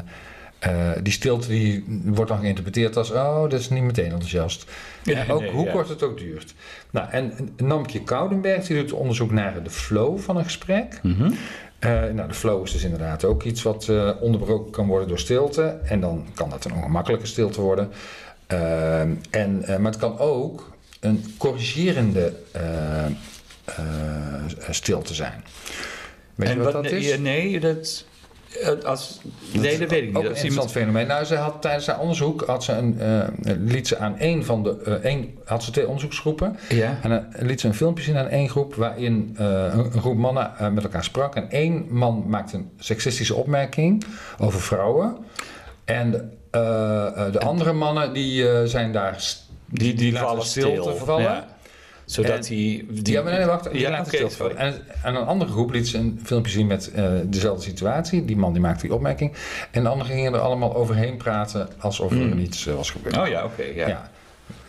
[0.59, 3.11] eh, die stilte die wordt dan geïnterpreteerd als...
[3.11, 4.65] oh, dat is niet meteen enthousiast.
[5.03, 5.71] Ja, ook, nee, hoe ja.
[5.71, 6.53] kort het ook duurt.
[6.89, 10.99] Nou, en Namke Koudenberg die doet onderzoek naar de flow van een gesprek...
[11.03, 11.31] Mhm.
[11.79, 15.19] Eh, nou, de flow is dus inderdaad ook iets wat eh, onderbroken kan worden door
[15.19, 15.79] stilte.
[15.83, 17.91] En dan kan dat een ongemakkelijke stilte worden.
[19.29, 22.33] En, maar het kan ook een corrigerende
[24.69, 25.43] stilte zijn.
[26.35, 27.09] Weet en je wat, dat is?
[27.09, 28.05] ja, nee, dat...
[28.61, 29.19] eh, Als,
[29.53, 30.15] nee, dat weet ik niet.
[30.15, 31.07] Ook een interessant fenomeen.
[31.07, 33.27] Nou, ze had tijdens haar onderzoek had ze een, eh,
[33.59, 36.57] liet ze aan één van de één, had ze twee onderzoeksgroepen.
[36.69, 36.99] Ja.
[37.01, 40.83] En dan liet ze een filmpje zien aan één groep waarin een, groep mannen met
[40.83, 41.35] elkaar sprak.
[41.35, 44.03] En één man maakte een seksistische opmerking
[44.39, 45.17] over vrouwen.
[45.85, 49.23] En de andere mannen die zijn daar
[49.65, 50.95] Die, die laten vallen stilte stil.
[51.05, 51.23] vallen.
[51.23, 51.47] Ja.
[52.09, 53.13] Zodat En- die, die...
[53.13, 53.71] ja, maar nee, wacht.
[53.71, 54.55] die Ja, laat het sorry.
[54.55, 58.25] En, en een andere groep liet ze een filmpje zien met eh, dezelfde situatie.
[58.25, 59.33] Die man die maakte die opmerking.
[59.71, 62.35] En de anderen gingen er allemaal overheen praten alsof er Hmm.
[62.37, 63.17] niets eh, was gebeurd.
[63.17, 63.63] Oh ja, oké.
[63.63, 63.87] ja.
[63.87, 64.11] Ja.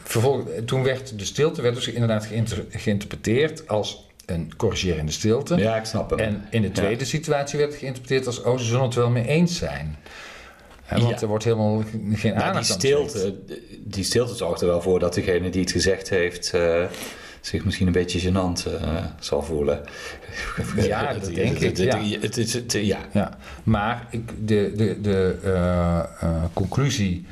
[0.02, 5.56] Vervolgens, toen werd de stilte werd dus inderdaad geïnter- geïnterpreteerd als een corrigerende stilte.
[5.56, 6.18] Ja, ik snap hem.
[6.18, 9.26] En in de tweede situatie werd het geïnterpreteerd als: oh, ze zullen het wel mee
[9.26, 9.96] eens zijn.
[10.84, 11.20] Hè, want Ja.
[11.20, 13.20] er wordt helemaal geen Maar aandacht die aan besteed.
[13.22, 13.38] stilte,
[13.84, 16.84] die stilte zorgt er wel voor dat degene die het gezegd heeft eh,
[17.40, 19.80] zich misschien een beetje gênant eh, zal voelen.
[20.76, 21.98] Ja, dat denk ik, ja.
[22.20, 22.98] Het is, het, ja.
[23.12, 27.26] Ja, maar ik, de, de, de eh, eh, conclusie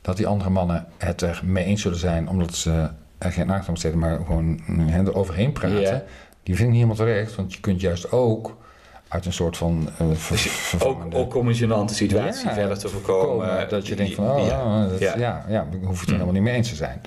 [0.00, 3.66] dat die andere mannen het er mee eens zullen zijn, omdat ze er geen aandacht
[3.66, 6.04] aan besteden, maar gewoon hè, er overheen praten,
[6.42, 7.34] die vind ik niet helemaal terecht.
[7.34, 8.56] Want je kunt juist ook
[9.14, 12.88] uit een soort van eh, ver- Ook, ook om een gênante situatie Ja, verder te
[12.88, 13.46] voorkomen.
[13.46, 13.68] voorkomen.
[13.68, 14.62] Dat je denkt van, oh, ja.
[14.84, 15.16] oh, dat, ja.
[15.18, 15.44] Ja.
[15.48, 17.00] Ja, we hoeven het er helemaal niet mee eens te zijn.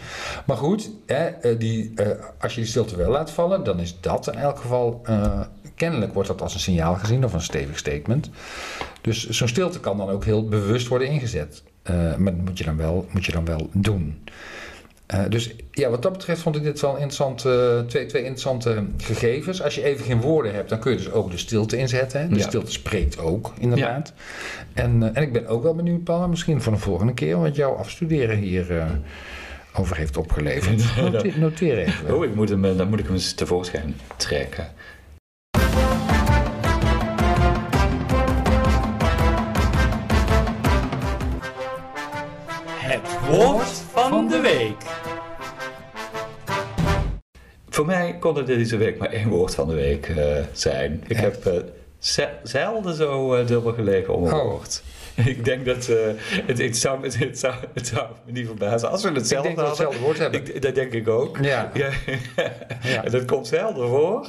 [0.46, 2.08] Maar goed, hè, eh, die, eh,
[2.39, 5.39] als je die stilte wel laat vallen, dan is dat in elk geval, eh,
[5.76, 8.30] kennelijk wordt dat als een signaal gezien of een stevig statement.
[9.02, 11.63] Dus zo'n stilte kan dan ook heel bewust worden ingezet.
[11.84, 14.24] Eh, maar dat moet je dan wel, moet je dan wel doen.
[15.08, 18.86] Eh, dus ja, wat dat betreft vond ik dit wel interessant, eh, twee, twee interessante
[18.98, 19.62] gegevens.
[19.62, 22.22] Als je even geen woorden hebt, dan kun je dus ook de stilte inzetten.
[22.22, 22.28] Hè?
[22.28, 22.48] De Ja.
[22.48, 24.13] stilte spreekt ook, inderdaad.
[24.74, 27.56] En, eh, en ik ben ook wel benieuwd, Paul, misschien voor de volgende keer wat
[27.56, 28.88] jouw afstuderen hier
[29.76, 30.84] over heeft opgeleverd.
[31.12, 32.15] Noteer, noteer even.
[32.15, 34.67] Oh, ik moet hem, dan moet ik hem eens tevoorschijn trekken.
[42.70, 44.76] Het woord van de week.
[47.70, 51.04] Voor mij kon er deze week maar één woord van de week eh, zijn.
[51.08, 51.22] Ik Echt?
[51.22, 51.54] heb eh,
[52.00, 54.44] ze- zelden zo eh, dubbel gelegen om een Oh.
[54.44, 54.84] woord.
[55.26, 55.96] Ik denk dat eh,
[56.46, 59.48] het, het, zou, het, het zou, het zou me niet verbazen als we ik hetzelfde
[59.48, 59.86] denk dat we hadden.
[59.86, 60.56] hetzelfde woord hebben.
[60.56, 61.38] Ik, dat denk ik ook.
[61.42, 61.72] Ja.
[61.74, 61.90] Ja.
[62.84, 63.04] Ja.
[63.04, 64.28] En dat komt zelden voor.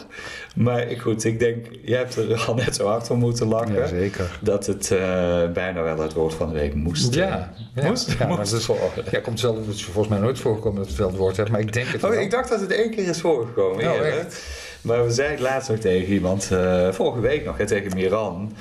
[0.54, 3.74] Maar ik- goed, ik denk, jij hebt er al net zo hard van moeten lachen.
[3.74, 4.38] Jazeker.
[4.40, 4.98] Dat het eh,
[5.52, 7.14] bijna wel het woord van de week moest.
[7.14, 7.88] Ja, eh, ja.
[7.88, 8.68] moest, Ja, maar dat is-.
[9.10, 11.62] Ja, komt zelden, het is volgens mij nooit voorgekomen dat we hetzelfde woord hebben, maar
[11.62, 12.20] ik denk het Oh, wel.
[12.20, 13.84] ik dacht dat het één keer is voorgekomen.
[13.88, 14.18] Oh, eerder.
[14.18, 14.42] echt?
[14.80, 16.44] Maar we zeiden laatst nog tegen iemand,
[16.90, 18.52] vorige week nog, hè, tegen Miran.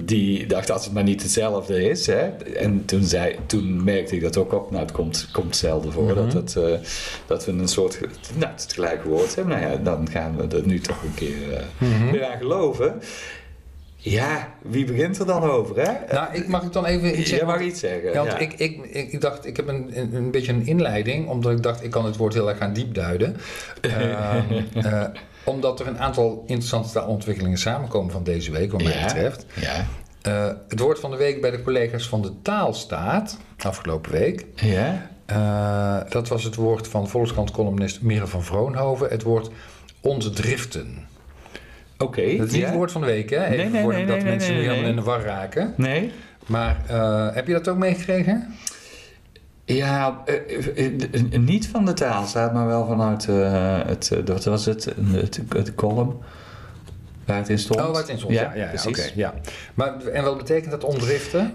[0.00, 2.06] Die dacht als het maar niet hetzelfde is.
[2.06, 2.28] Hè?
[2.56, 4.70] En toen, zei, toen merkte ik dat ook op.
[4.70, 6.04] Nou, het komt, komt hetzelfde voor.
[6.04, 6.14] Mhm.
[6.14, 6.78] dat, het, eh,
[7.26, 8.00] dat we een soort,
[8.38, 9.58] nou, het gelijke woord hebben.
[9.58, 12.10] Nou ja, dan gaan we er nu toch een keer Mhm.
[12.10, 13.00] weer aan geloven.
[13.96, 16.14] Ja, wie begint er dan over, hè?
[16.14, 17.46] Nou, ik mag ik dan even iets Jij zeggen?
[17.46, 18.12] mag iets zeggen.
[18.12, 18.38] Ja, want ja.
[18.38, 21.62] Ik, ik, ik, ik dacht, ik heb een, een, een beetje een inleiding, omdat ik
[21.62, 23.36] dacht, ik kan het woord heel erg gaan diepduiden.
[23.80, 25.04] Ehm, eh,
[25.44, 29.04] omdat er een aantal interessante taalontwikkelingen samenkomen van deze week, wat mij Ja.
[29.04, 29.46] betreft.
[29.54, 29.86] Ja.
[30.22, 34.46] Eh, het woord van de week bij de collega's van de taalstaat, afgelopen week.
[34.54, 35.10] Ja?
[35.26, 39.08] eh, dat was het woord van Volkskrant-columnist Mire van Vroonhoven.
[39.10, 39.50] Het woord
[40.00, 41.06] ontdriften.
[41.98, 42.36] Oké.
[42.36, 43.44] Dat is niet het woord van de week, hè?
[43.44, 45.74] Even Nee, nee, voordat nee, mensen nu helemaal in de war raken.
[45.76, 46.12] Nee?
[46.46, 48.54] Maar eh, heb je dat ook meegekregen?
[49.64, 50.34] Ja, eh,
[50.86, 53.26] eh, eh, niet van de taalstaat, maar wel vanuit
[53.86, 56.16] het, wat was het, het, het column
[57.26, 57.80] waar het in stond.
[57.80, 58.32] Oh, wat in stond.
[58.32, 59.12] Ja, ja, ja, precies.
[59.14, 59.34] ja.
[59.74, 61.54] Maar, en wat betekent dat ondriften?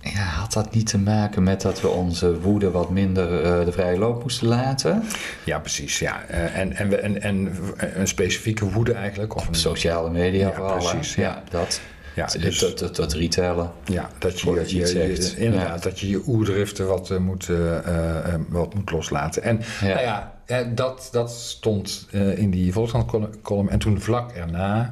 [0.00, 3.28] Ja, had dat niet te maken met dat we onze woede wat minder
[3.64, 5.02] de vrije loop moesten laten?
[5.44, 5.98] Ja, precies.
[5.98, 6.22] Ja.
[6.24, 7.56] En, en, we- en, en
[7.94, 9.34] een specifieke woede eigenlijk.
[9.36, 10.76] Of een, Sociale media Ja, vooral.
[10.76, 11.42] precies, Ja, ja.
[11.50, 11.80] dat.
[12.14, 13.70] Ja, dat, dus, dat, dat, dat retailen.
[13.84, 18.26] ja, dat je, voordat je je, inderdaad, dat je je oerdriften wat, eh, moet, eh,
[18.34, 19.42] eh, wat moet loslaten.
[19.42, 19.86] En Ja.
[19.86, 20.32] nou ja,
[20.74, 23.68] dat, dat stond in die Volkskrant-column.
[23.68, 24.90] En toen vlak erna...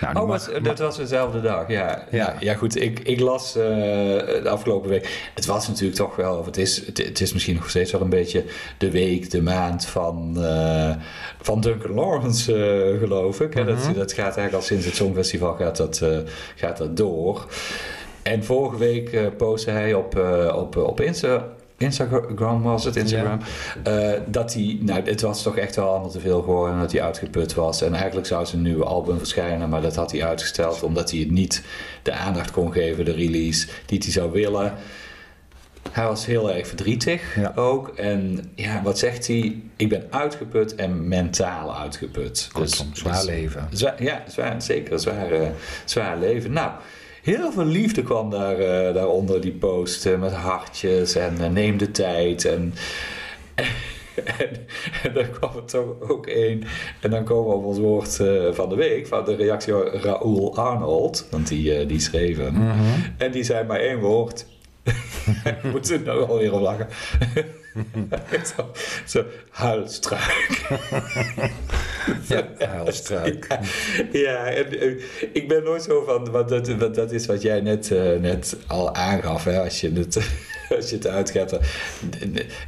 [0.00, 2.04] Nou, Oh, dat was dezelfde dag, ja.
[2.10, 2.36] Ja.
[2.40, 5.30] Ja, goed, ik, ik las eh, de afgelopen week...
[5.34, 8.00] Het was natuurlijk toch wel, of het is, het, het is misschien nog steeds wel
[8.00, 8.44] een beetje
[8.78, 10.94] de week, de maand van, eh,
[11.40, 13.54] van Duncan Lawrence, eh, geloof ik.
[13.54, 13.62] Hè?
[13.62, 13.70] Mhm.
[13.70, 16.02] dat, dat gaat eigenlijk al sinds het Songfestival gaat dat,
[16.54, 17.46] gaat dat door.
[18.22, 20.16] En vorige week postte hij op,
[20.54, 21.46] op, op Insta...
[21.78, 23.38] Instagram was het, Instagram.
[23.84, 26.74] eh, dat hij, nou, het was toch echt wel allemaal te veel geworden.
[26.74, 27.82] en Dat hij uitgeput was.
[27.82, 31.30] En eigenlijk zou zijn nieuwe album verschijnen, maar dat had hij uitgesteld omdat hij het
[31.30, 31.62] niet
[32.02, 34.72] de aandacht kon geven, de release die hij zou willen.
[35.90, 37.52] Hij was heel erg verdrietig Ja.
[37.54, 37.88] ook.
[37.88, 39.60] En ja, wat zegt hij?
[39.76, 42.48] Ik ben uitgeput en mentaal uitgeput.
[42.52, 43.68] Kortom, zwaar leven.
[43.72, 45.00] Zwaar, ja, zwaar, zeker.
[45.00, 45.48] Zwaar, eh,
[45.84, 46.52] zwaar leven.
[46.52, 46.70] Nou,
[47.28, 50.06] heel veel liefde kwam daar, eh, daaronder die post.
[50.06, 52.44] eh, met hartjes en eh, neem de tijd.
[52.44, 52.74] En,
[54.38, 54.66] en,
[55.02, 56.62] en dan kwam er toch ook één.
[57.00, 58.16] En dan komen we op ons woord
[58.56, 59.06] van de week.
[59.06, 61.26] Van de reactie van Raoul Arnold.
[61.30, 62.54] Want die, die schreef hem.
[62.54, 62.74] Mhm.
[63.16, 64.46] En die zei maar één woord.
[65.62, 66.88] We moeten er nou alweer op lachen.
[68.56, 68.70] Zo,
[69.06, 70.66] zo huilstruik.
[72.28, 73.46] Ja, huilstruik.
[74.12, 74.92] Ja, en, eh,
[75.32, 78.56] ik ben nooit zo van, want dat, want dat is wat jij net, eh, net
[78.66, 80.16] al aangaf, hè, als je het,
[80.76, 81.52] als je het uitgaat.
[81.52, 81.60] eh,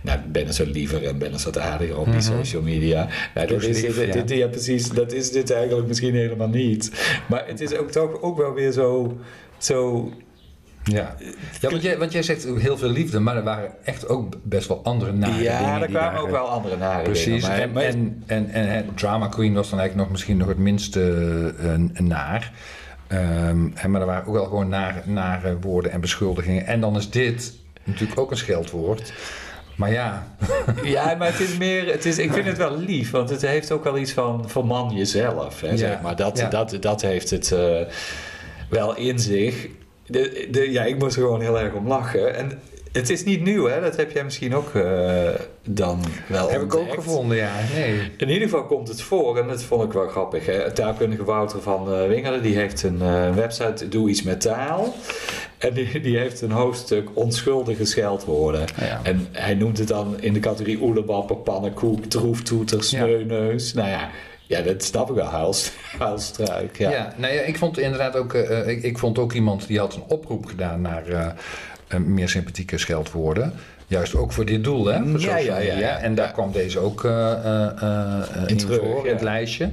[0.03, 3.09] Nou, ik ben er zo liever en ben er zo aardiger op die social media.
[3.35, 4.23] Nou, dat is, lief, dit, ja.
[4.23, 6.91] dit- ja, precies, dat is dit eigenlijk misschien helemaal niet.
[7.29, 9.19] Maar het is ook toch ook wel weer zo,
[9.59, 10.13] zo
[10.91, 11.15] Ja,
[11.61, 14.69] ja want, jij, want jij zegt heel veel liefde, maar er waren echt ook best
[14.69, 15.45] wel andere nare dingen.
[15.45, 17.73] ja, er kwamen ook eh, wel andere nare Precies, dingen.
[17.73, 22.01] maar- en, en, en, Drama Queen was dan eigenlijk nog misschien nog het minste eh,
[22.01, 22.53] naar.
[23.75, 26.67] Hè, maar er waren ook wel gewoon nare, nare woorden en beschuldigingen.
[26.67, 27.53] En dan is dit
[27.85, 29.13] natuurlijk ook een scheldwoord.
[29.77, 30.27] Maar ja,
[30.83, 33.73] Ja, maar het is meer, het is, ik vind het wel lief, want het heeft
[33.73, 35.61] ook wel iets van verman jezelf.
[35.61, 36.17] Hè, Ja, zeg maar.
[36.17, 36.49] dat, ja.
[36.49, 37.81] dat, dat heeft het eh,
[38.69, 39.69] wel in zich.
[40.11, 42.35] De, de, ja, ik moest er gewoon heel erg om lachen.
[42.35, 42.59] En
[42.93, 43.81] het is niet nieuw, hè?
[43.81, 45.29] dat heb jij misschien ook eh,
[45.65, 47.53] dan wel heb ik ook gevonden, ja.
[47.75, 48.11] Nee.
[48.17, 50.47] In ieder geval komt het voor, en dat vond ik wel grappig.
[50.47, 50.73] Hè?
[50.73, 54.95] Taalkundige Wouter van eh, Wingelen, die heeft een eh, website, Doe iets met taal.
[55.59, 58.65] En die, die heeft een hoofdstuk onschuldige scheldwoorden.
[58.81, 59.01] Ja.
[59.03, 63.73] En hij noemt het dan in de categorie oelebapper, pannenkoek, troeftoeter, sneuneus.
[63.73, 64.11] Nou ja,
[64.51, 66.79] ja, dat snap ik wel, huilst, huilstruik.
[66.79, 66.91] Ja.
[66.91, 69.79] Ja, nou ja, ik vond inderdaad ook, eh, eh, ik, ik vond ook iemand die
[69.79, 73.53] had een oproep gedaan naar eh, meer sympathieke scheldwoorden.
[73.87, 75.07] Juist ook voor dit doel, hè?
[75.07, 75.99] Voor Ja, ja, ja.
[75.99, 77.05] En daar kwam deze ook
[78.47, 79.71] In terug, voor, in het lijstje.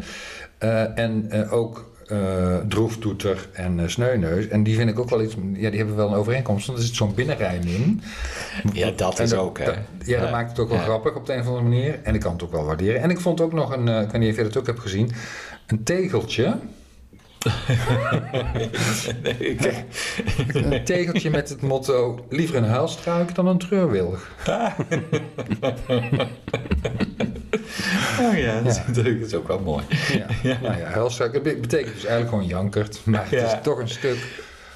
[0.96, 4.48] En ook eh, droeftoeter en eh, sneuneus.
[4.48, 6.68] En die vind ik ook wel iets, ja, die hebben wel een overeenkomst.
[6.68, 8.02] Want er zit zo'n binnenrijm in.
[8.74, 9.66] Ja, dat En is dat- ook, hè.
[9.66, 10.84] dat- ja, dat maakt het ook wel Ja.
[10.84, 12.00] grappig op de een of andere manier.
[12.04, 13.02] En ik kan het ook wel waarderen.
[13.02, 14.80] En ik vond ook nog een, eh, ik weet niet of je dat ook hebt
[14.80, 15.12] gezien,
[15.68, 16.58] een tegeltje.
[19.24, 19.58] Nee,
[20.54, 24.30] Een tegeltje met het motto: liever een huilstruik dan een treurwilg.
[28.30, 28.84] oh ja, dat is, Ja.
[28.88, 29.84] natuurlijk- dat is ook wel mooi.
[30.14, 30.26] Ja.
[30.62, 33.00] Nou ja, be- betekent dus eigenlijk gewoon jankert.
[33.06, 34.18] Maar het is toch een stuk.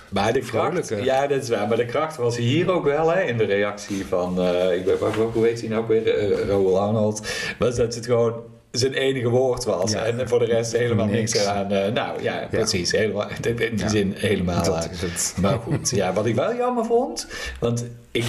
[0.09, 1.67] Maar de kracht, ja, dat is waar.
[1.67, 5.01] Maar de kracht was hier ook wel, hè, in de reactie van, eh, ik weet
[5.01, 7.27] ook, hoe heet hij nou weer, uh, Raoul Arnold,
[7.59, 8.33] was dat het gewoon
[8.71, 9.91] zijn enige woord was.
[9.91, 10.03] Ja.
[10.03, 11.45] En voor de rest helemaal niks, Niks.
[11.45, 11.71] eraan.
[11.71, 12.91] eh, nou ja, precies.
[12.91, 13.87] Helemaal, in die Ja.
[13.87, 14.63] zin helemaal.
[14.63, 15.33] Dat is het.
[15.41, 17.27] Maar goed, ja, wat ik wel jammer vond,
[17.59, 18.25] want ik,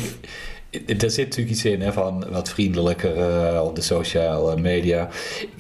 [0.73, 5.09] er zit natuurlijk iets in hè, van wat vriendelijker eh, op de sociale media.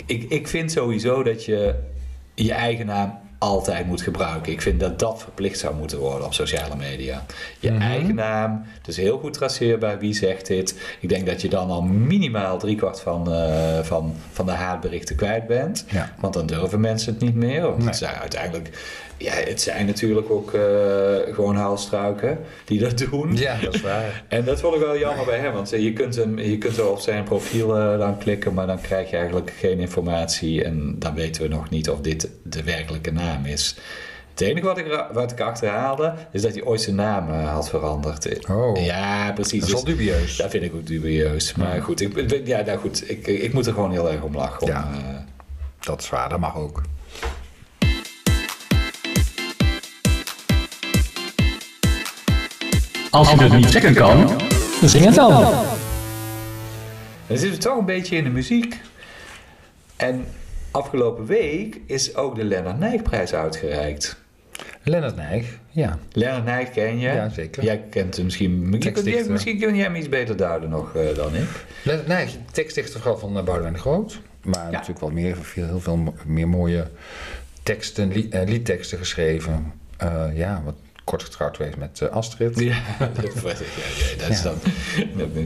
[0.06, 1.74] Ik, ik vind sowieso dat je
[2.34, 4.52] je eigen naam altijd moet gebruiken.
[4.52, 7.24] Ik vind dat dat verplicht zou moeten worden op sociale media.
[7.58, 7.80] Je Mhm.
[7.82, 10.80] eigen naam, dus heel goed traceerbaar wie zegt dit.
[11.00, 15.46] Ik denk dat je dan al minimaal driekwart van, eh, van, van de haatberichten kwijt
[15.46, 15.84] bent.
[15.88, 16.12] Ja.
[16.20, 17.62] Want dan durven mensen het niet meer.
[17.62, 17.86] Want Nee.
[17.86, 18.70] het zijn uiteindelijk,
[19.22, 23.36] ja, het zijn natuurlijk ook eh, gewoon haalstruiken die dat doen.
[23.36, 24.24] Ja, dat is waar.
[24.28, 26.76] En dat vond ik wel jammer bij hem, want eh, je kunt, hem, je kunt
[26.76, 30.94] wel op zijn profiel eh, dan klikken, maar dan krijg je eigenlijk geen informatie en
[30.98, 33.76] dan weten we nog niet of dit de werkelijke naam is.
[34.30, 38.48] Het enige wat ik, wat ik achterhaalde, is dat hij ooit zijn naam had veranderd.
[38.50, 38.84] Oh.
[38.84, 39.60] Ja, precies.
[39.60, 40.36] Dat is wel Dus dubieus.
[40.36, 41.54] dat vind ik ook dubieus.
[41.54, 44.62] Maar goed, ik, ja, nou goed ik, ik moet er gewoon heel erg om lachen.
[44.62, 44.90] Om, Ja.
[45.80, 46.82] Dat is waar, dat mag ook.
[53.12, 54.40] Als je het niet zeggen kan,
[54.82, 55.30] zing het dan.
[57.26, 58.80] Dan zitten we toch een beetje in de muziek.
[59.96, 60.24] En
[60.70, 64.16] afgelopen week is ook de Lennart Nijgprijs uitgereikt.
[64.82, 65.98] Lennart Nijg, ja.
[66.12, 67.08] Lennart Nijg ken je?
[67.08, 67.64] Ja, zeker.
[67.64, 68.76] Jij kent hem misschien.
[68.80, 69.32] Tekstdichter.
[69.32, 71.48] misschien kun jij hem iets beter duiden nog eh, dan ik.
[71.82, 74.20] Lennart Nijg, tekstdichter vooral van uh, Boudewijn de Groot.
[74.44, 76.90] Maar natuurlijk wel meer, veel, heel veel meer mooie
[77.62, 79.72] teksten, li- eh, liedteksten geschreven.
[79.96, 82.58] Eh, ja, wat kort getrouwd geweest met eh, Astrid.
[82.60, 84.54] Ja, dat, ja, ja, dat is dan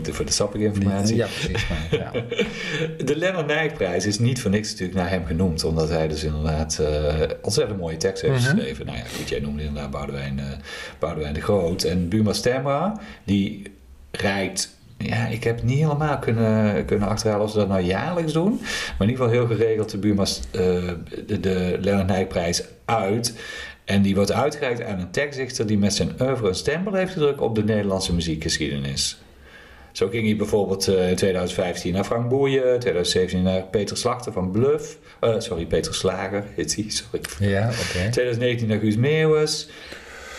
[0.03, 1.17] dat- voor de sappige informatie.
[1.17, 1.69] Ja, precies.
[1.69, 2.11] Maar, ja.
[3.05, 5.65] De Lennart Nijgprijs is niet voor niks natuurlijk naar hem genoemd.
[5.65, 8.43] Omdat hij dus inderdaad eh, ontzettend mooie tekst heeft Mhm.
[8.57, 8.87] geschreven.
[8.87, 10.45] Nou ja, goed, jij noemde inderdaad Boudewijn, eh,
[10.99, 11.83] Boudewijn de Groot.
[11.83, 13.63] En Buma Stemra, die
[14.11, 14.75] rijdt...
[14.99, 18.51] Ja, ik heb niet helemaal kunnen, kunnen achterhalen of ze dat nou jaarlijks doen.
[18.99, 20.61] Maar in ieder geval heel geregeld de Buma's, eh,
[21.27, 23.35] de, de Lennart uit.
[23.87, 27.41] En die wordt uitgereikt aan een tekstdichter die met zijn oeuvre een stempel heeft gedrukt
[27.41, 29.19] op de Nederlandse muziekgeschiedenis.
[29.93, 34.51] Zo ging hij bijvoorbeeld eh, in 2015 naar Frank Boeien, 2017 naar Peter Slachter van
[34.51, 34.99] Bluff.
[35.21, 37.51] eh, sorry, Peter Slager heet hij, sorry.
[37.51, 38.11] ja, oké.
[38.11, 39.69] 2019 naar Guus Meeuwis.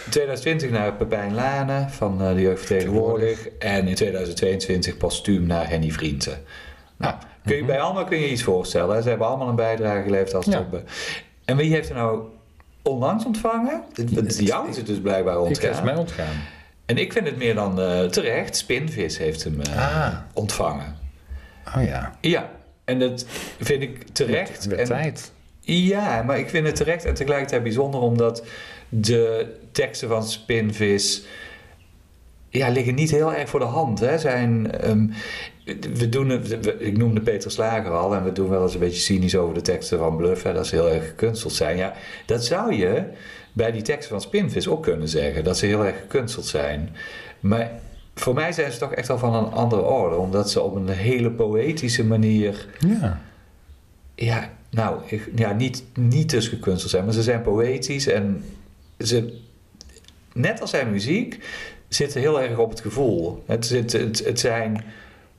[0.05, 3.47] In 2020 naar Pepijn Lane van eh, de Jeugd Vertegenwoordig.
[3.59, 6.43] En in 2022 postuum naar Henny Vrienden.
[6.97, 8.95] Nou, kun je, bij allemaal kun je iets voorstellen.
[8.95, 9.01] hè?
[9.01, 10.67] Ze hebben allemaal een bijdrage geleverd als Ja.
[11.45, 12.21] En wie heeft er nou
[12.87, 13.81] onlangs ontvangen?
[13.93, 15.97] Het- het- Jou is het dus blijkbaar Ik is mij ontgaan.
[15.97, 16.35] ontgaan.
[16.85, 18.57] En ik vind het meer dan eh, terecht.
[18.57, 20.13] Spinvis heeft hem eh, Ah.
[20.33, 20.95] ontvangen.
[21.77, 22.15] Oh ja.
[22.21, 22.49] Ja,
[22.85, 23.25] en dat
[23.59, 24.65] vind ik terecht.
[24.65, 25.31] Weer En- tijd.
[25.61, 28.43] ja, maar ik vind het terecht en tegelijkertijd bijzonder omdat
[28.89, 31.25] de teksten van Spinvis
[32.49, 33.99] ja, liggen niet heel erg voor de hand.
[33.99, 34.17] Hè.
[34.17, 35.07] Zijn, ehm,
[35.93, 38.99] we doen we- ik noemde Peter Slager al en we doen wel eens een beetje
[39.01, 41.77] cynisch over de teksten van Bluff, hè, dat ze heel erg gekunsteld zijn.
[41.77, 41.93] Ja,
[42.25, 43.03] dat zou je
[43.53, 46.95] bij die teksten van Spinvis ook kunnen zeggen, dat ze heel erg gekunsteld zijn.
[47.39, 47.71] Maar
[48.15, 50.87] voor mij zijn ze toch echt wel van een andere orde, omdat ze op een
[50.89, 53.21] hele poëtische manier Ja.
[54.15, 58.43] ja, nou, ik- ja, niet, niet dus gekunsteld zijn, maar ze zijn poëtisch en
[58.99, 59.39] ze,
[60.33, 61.39] net als zijn muziek,
[61.87, 63.43] zitten heel erg op het gevoel.
[63.45, 63.91] Het, het,
[64.25, 64.83] het zijn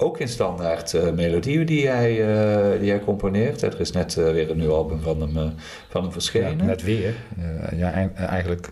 [0.00, 3.62] ook in standaard eh, melodieën die hij, eh, die hij componeert.
[3.62, 5.32] Er is net eh, weer een nieuw album van hem,
[5.88, 6.66] van hem Ja, verschenen.
[6.66, 7.14] net weer.
[7.76, 8.70] Ja, ei- eigenlijk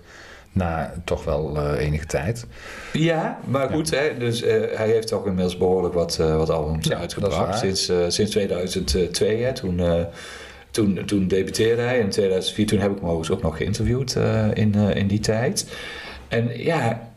[0.52, 2.46] na toch wel enige tijd.
[2.92, 4.40] Ja, maar goed, hè, dus,
[4.74, 7.58] hij heeft ook inmiddels behoorlijk wat, wat albums Ja, uitgebracht.
[7.58, 9.80] Sinds, sinds 2002, hè, toen,
[10.70, 11.98] toen, toen debuteerde hij.
[11.98, 14.16] In 2004 toen heb ik hem ook nog geïnterviewd
[14.54, 15.66] in, in die tijd.
[16.28, 17.10] En ja,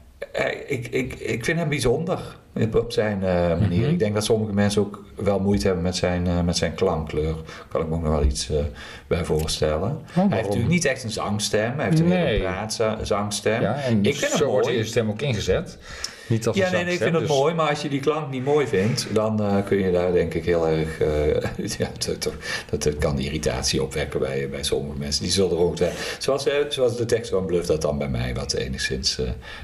[0.67, 3.81] ik, ik, ik vind hem bijzonder op- op zijn eh, manier.
[3.81, 3.89] Mhm.
[3.89, 7.35] Ik denk dat sommige mensen ook wel moeite hebben met zijn, eh, met zijn klankkleur.
[7.67, 8.57] Kan ik me ook nog wel iets eh,
[9.07, 9.99] bij voorstellen.
[10.11, 11.73] hij heeft natuurlijk niet echt een zangstem.
[11.75, 12.25] Hij heeft een Nee.
[12.25, 13.61] hele praatzangstem.
[13.61, 15.77] Ja, en ik vind zo wordt je stem ook ingezet.
[16.29, 18.67] Niet ja, nee, ik vind het dus- mooi, maar als je die klank niet mooi
[18.67, 20.99] vindt, dan eh, kun je daar denk ik heel erg.
[20.99, 22.23] Eh, ja, dat,
[22.69, 25.23] dat, dat, kan irritatie opwekken bij, bij sommige mensen.
[25.23, 25.91] Die zullen er ook zijn.
[26.17, 29.19] Zoals, zoals de tekst van Bluff dat dan bij mij wat enigszins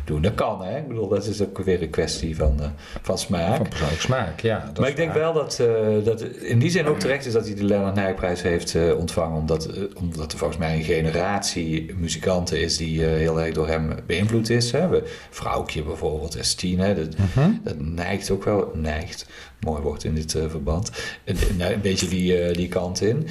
[0.05, 0.21] doen.
[0.21, 0.77] Dat kan, hè?
[0.77, 2.59] Ik bedoel, dat is ook weer een kwestie van,
[3.01, 3.55] van smaak.
[3.55, 4.71] Van persoonlijk smaak, ja.
[4.79, 5.61] maar ik denk wel dat,
[6.03, 9.69] dat in die zin ook terecht is dat hij de Lennart Nijprijs heeft ontvangen, omdat,
[9.97, 14.71] omdat er volgens mij een generatie muzikanten is die heel erg door hem beïnvloed is.
[14.71, 14.87] Hè?
[15.29, 16.79] Vrouwkje bijvoorbeeld is 16.
[16.79, 16.93] Hè?
[16.93, 17.51] Mhm.
[17.63, 19.27] Dat, neigt ook wel, neigt,
[19.59, 20.91] mooi woord in dit eh, verband,
[21.23, 21.37] een,
[21.81, 23.27] beetje die, eh, die kant in.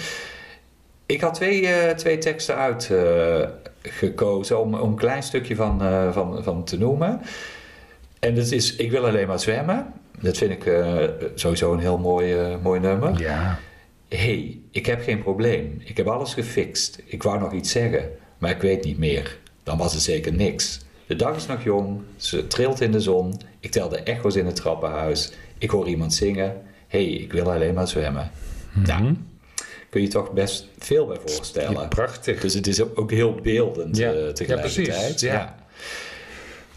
[1.06, 5.80] Ik had twee, eh, twee teksten uitgekozen om, om een klein stukje van,
[6.12, 7.20] van, van te noemen.
[8.18, 9.92] En dat is Ik wil alleen maar zwemmen.
[10.20, 10.72] Dat vind ik
[11.34, 13.18] sowieso een heel mooi, mooi nummer.
[13.18, 13.58] Ja.
[14.08, 15.82] hey, ik heb geen probleem.
[15.84, 17.02] Ik heb alles gefixt.
[17.04, 19.38] Ik wou nog iets zeggen, maar ik weet niet meer.
[19.62, 20.83] Dan was het zeker niks.
[21.06, 23.40] De dag is nog jong, ze trilt in de zon.
[23.60, 25.32] Ik tel de echo's in het trappenhuis.
[25.58, 26.62] Ik hoor iemand zingen.
[26.88, 28.30] hey, ik wil alleen maar zwemmen.
[28.72, 29.14] Nou,
[29.90, 31.80] kun je toch best veel bij voorstellen.
[31.80, 32.40] Ja, prachtig.
[32.40, 34.10] Dus het is ook heel beeldend Ja.
[34.10, 34.86] Ja, tegelijkertijd.
[34.86, 35.20] precies.
[35.20, 35.63] Ja.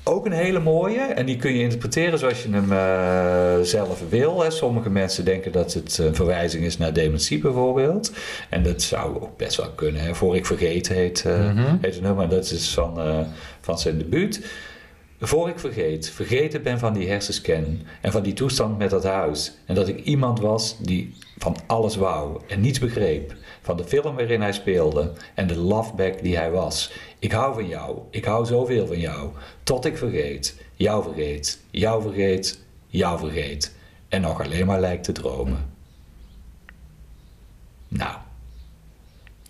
[0.07, 4.43] Ook een hele mooie, en die kun je interpreteren zoals je hem eh, zelf wil.
[4.43, 4.51] Hè.
[4.51, 8.11] Sommige mensen denken dat het een verwijzing is naar dementie bijvoorbeeld.
[8.49, 10.01] En dat zou ook best wel kunnen.
[10.01, 10.15] Hè.
[10.15, 11.75] Voor ik vergeet heet, eh Mhm.
[11.81, 12.29] heet het nummer.
[12.29, 13.19] Dat is van, eh,
[13.61, 14.45] van zijn debuut.
[15.19, 19.53] Voor ik vergeet, vergeten ben van die hersenscan en van die toestand met dat huis.
[19.65, 23.35] En dat ik iemand was die van alles wou en niets begreep.
[23.61, 26.91] Van de film waarin hij speelde en de loveback die hij was.
[27.19, 29.29] Ik hou van jou, ik hou zoveel van jou.
[29.63, 33.75] Tot ik vergeet, jou vergeet, jou vergeet, jou vergeet.
[34.07, 35.73] En nog alleen maar lijkt te dromen.
[37.87, 38.17] Nou,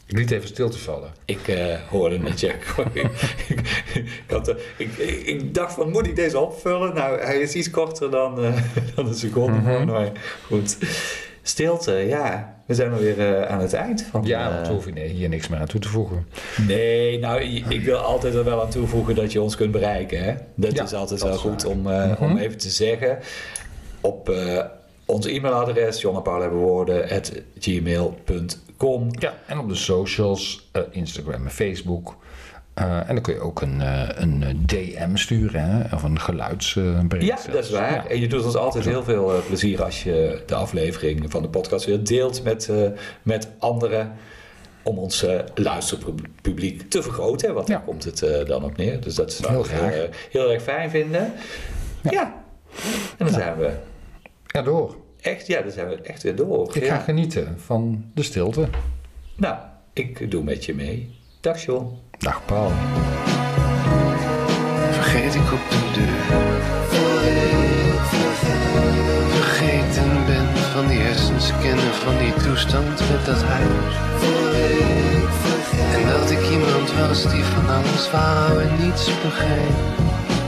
[0.08, 1.10] Ik liet even stil te vallen.
[1.26, 2.52] ik eh, hoorde net, ja,
[2.94, 6.94] ik, had, eh, ik, ik, dacht van, moet ik deze opvullen?
[6.96, 8.54] Nou, hij is iets korter dan, eh,
[8.96, 9.58] dan een seconde.
[9.60, 9.86] Mhm.
[9.86, 10.12] Maar
[10.46, 10.78] goed,
[11.42, 12.56] stilte, ja.
[12.66, 14.08] We zijn alweer aan het eind.
[14.12, 16.28] Van, Ja, want we hoeven hier niks meer aan toe te voegen.
[16.68, 20.24] Nee, nou, ik wil altijd er wel aan toevoegen dat je ons kunt bereiken.
[20.24, 20.34] Hè?
[20.56, 22.24] Dat Ja, is altijd dat wel is goed om, eh, Mhm.
[22.24, 23.18] om even te zeggen.
[24.02, 24.30] Op
[25.08, 26.04] ons e-mailadres,
[27.60, 29.08] gmail.com.
[29.20, 32.16] Ja, en op de socials, eh, Instagram en Facebook.
[32.74, 35.96] Eh, en dan kun je ook een, eh, een DM sturen, hè?
[35.96, 37.28] of een geluidsbericht.
[37.28, 37.46] Ja, zelfs.
[37.46, 37.92] dat is waar.
[37.94, 38.08] Ja.
[38.08, 41.86] En je doet ons altijd heel veel plezier als je de aflevering van de podcast
[41.86, 42.72] weer deelt met,
[43.24, 44.12] met anderen.
[44.84, 47.54] Om ons luisterpubliek te vergroten.
[47.54, 47.84] Want daar Ja.
[47.86, 49.02] komt het dan op neer.
[49.02, 51.34] Dus dat zou Heel ik eh, heel erg fijn vinden.
[52.02, 52.44] Ja.
[53.18, 53.72] En dan zijn we
[54.58, 54.96] Ja, door.
[55.22, 56.76] echt, ja, dan zijn we echt weer door.
[56.76, 56.96] Ik ja.
[56.96, 58.68] ga genieten van de stilte.
[59.36, 59.58] Nou,
[59.94, 61.16] ik doe met je mee.
[61.42, 61.98] Dag John.
[62.18, 62.72] Dag Paul.
[64.92, 66.40] Vergeet ik op de deur.
[69.30, 73.96] Vergeten ben van die hersenscannen, van die toestand met dat huis.
[75.94, 80.07] En dat ik iemand was die van alles wou en niets begreep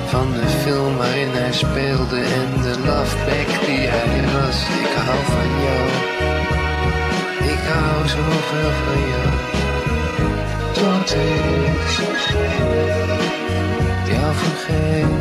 [0.10, 4.60] van de film waarin hij speelde en de loveback die hij was.
[4.86, 5.88] Ik hou van jou,
[7.54, 9.32] ik hou zoveel van jou.
[10.74, 11.90] Tot ik
[14.12, 15.12] jou vergeet,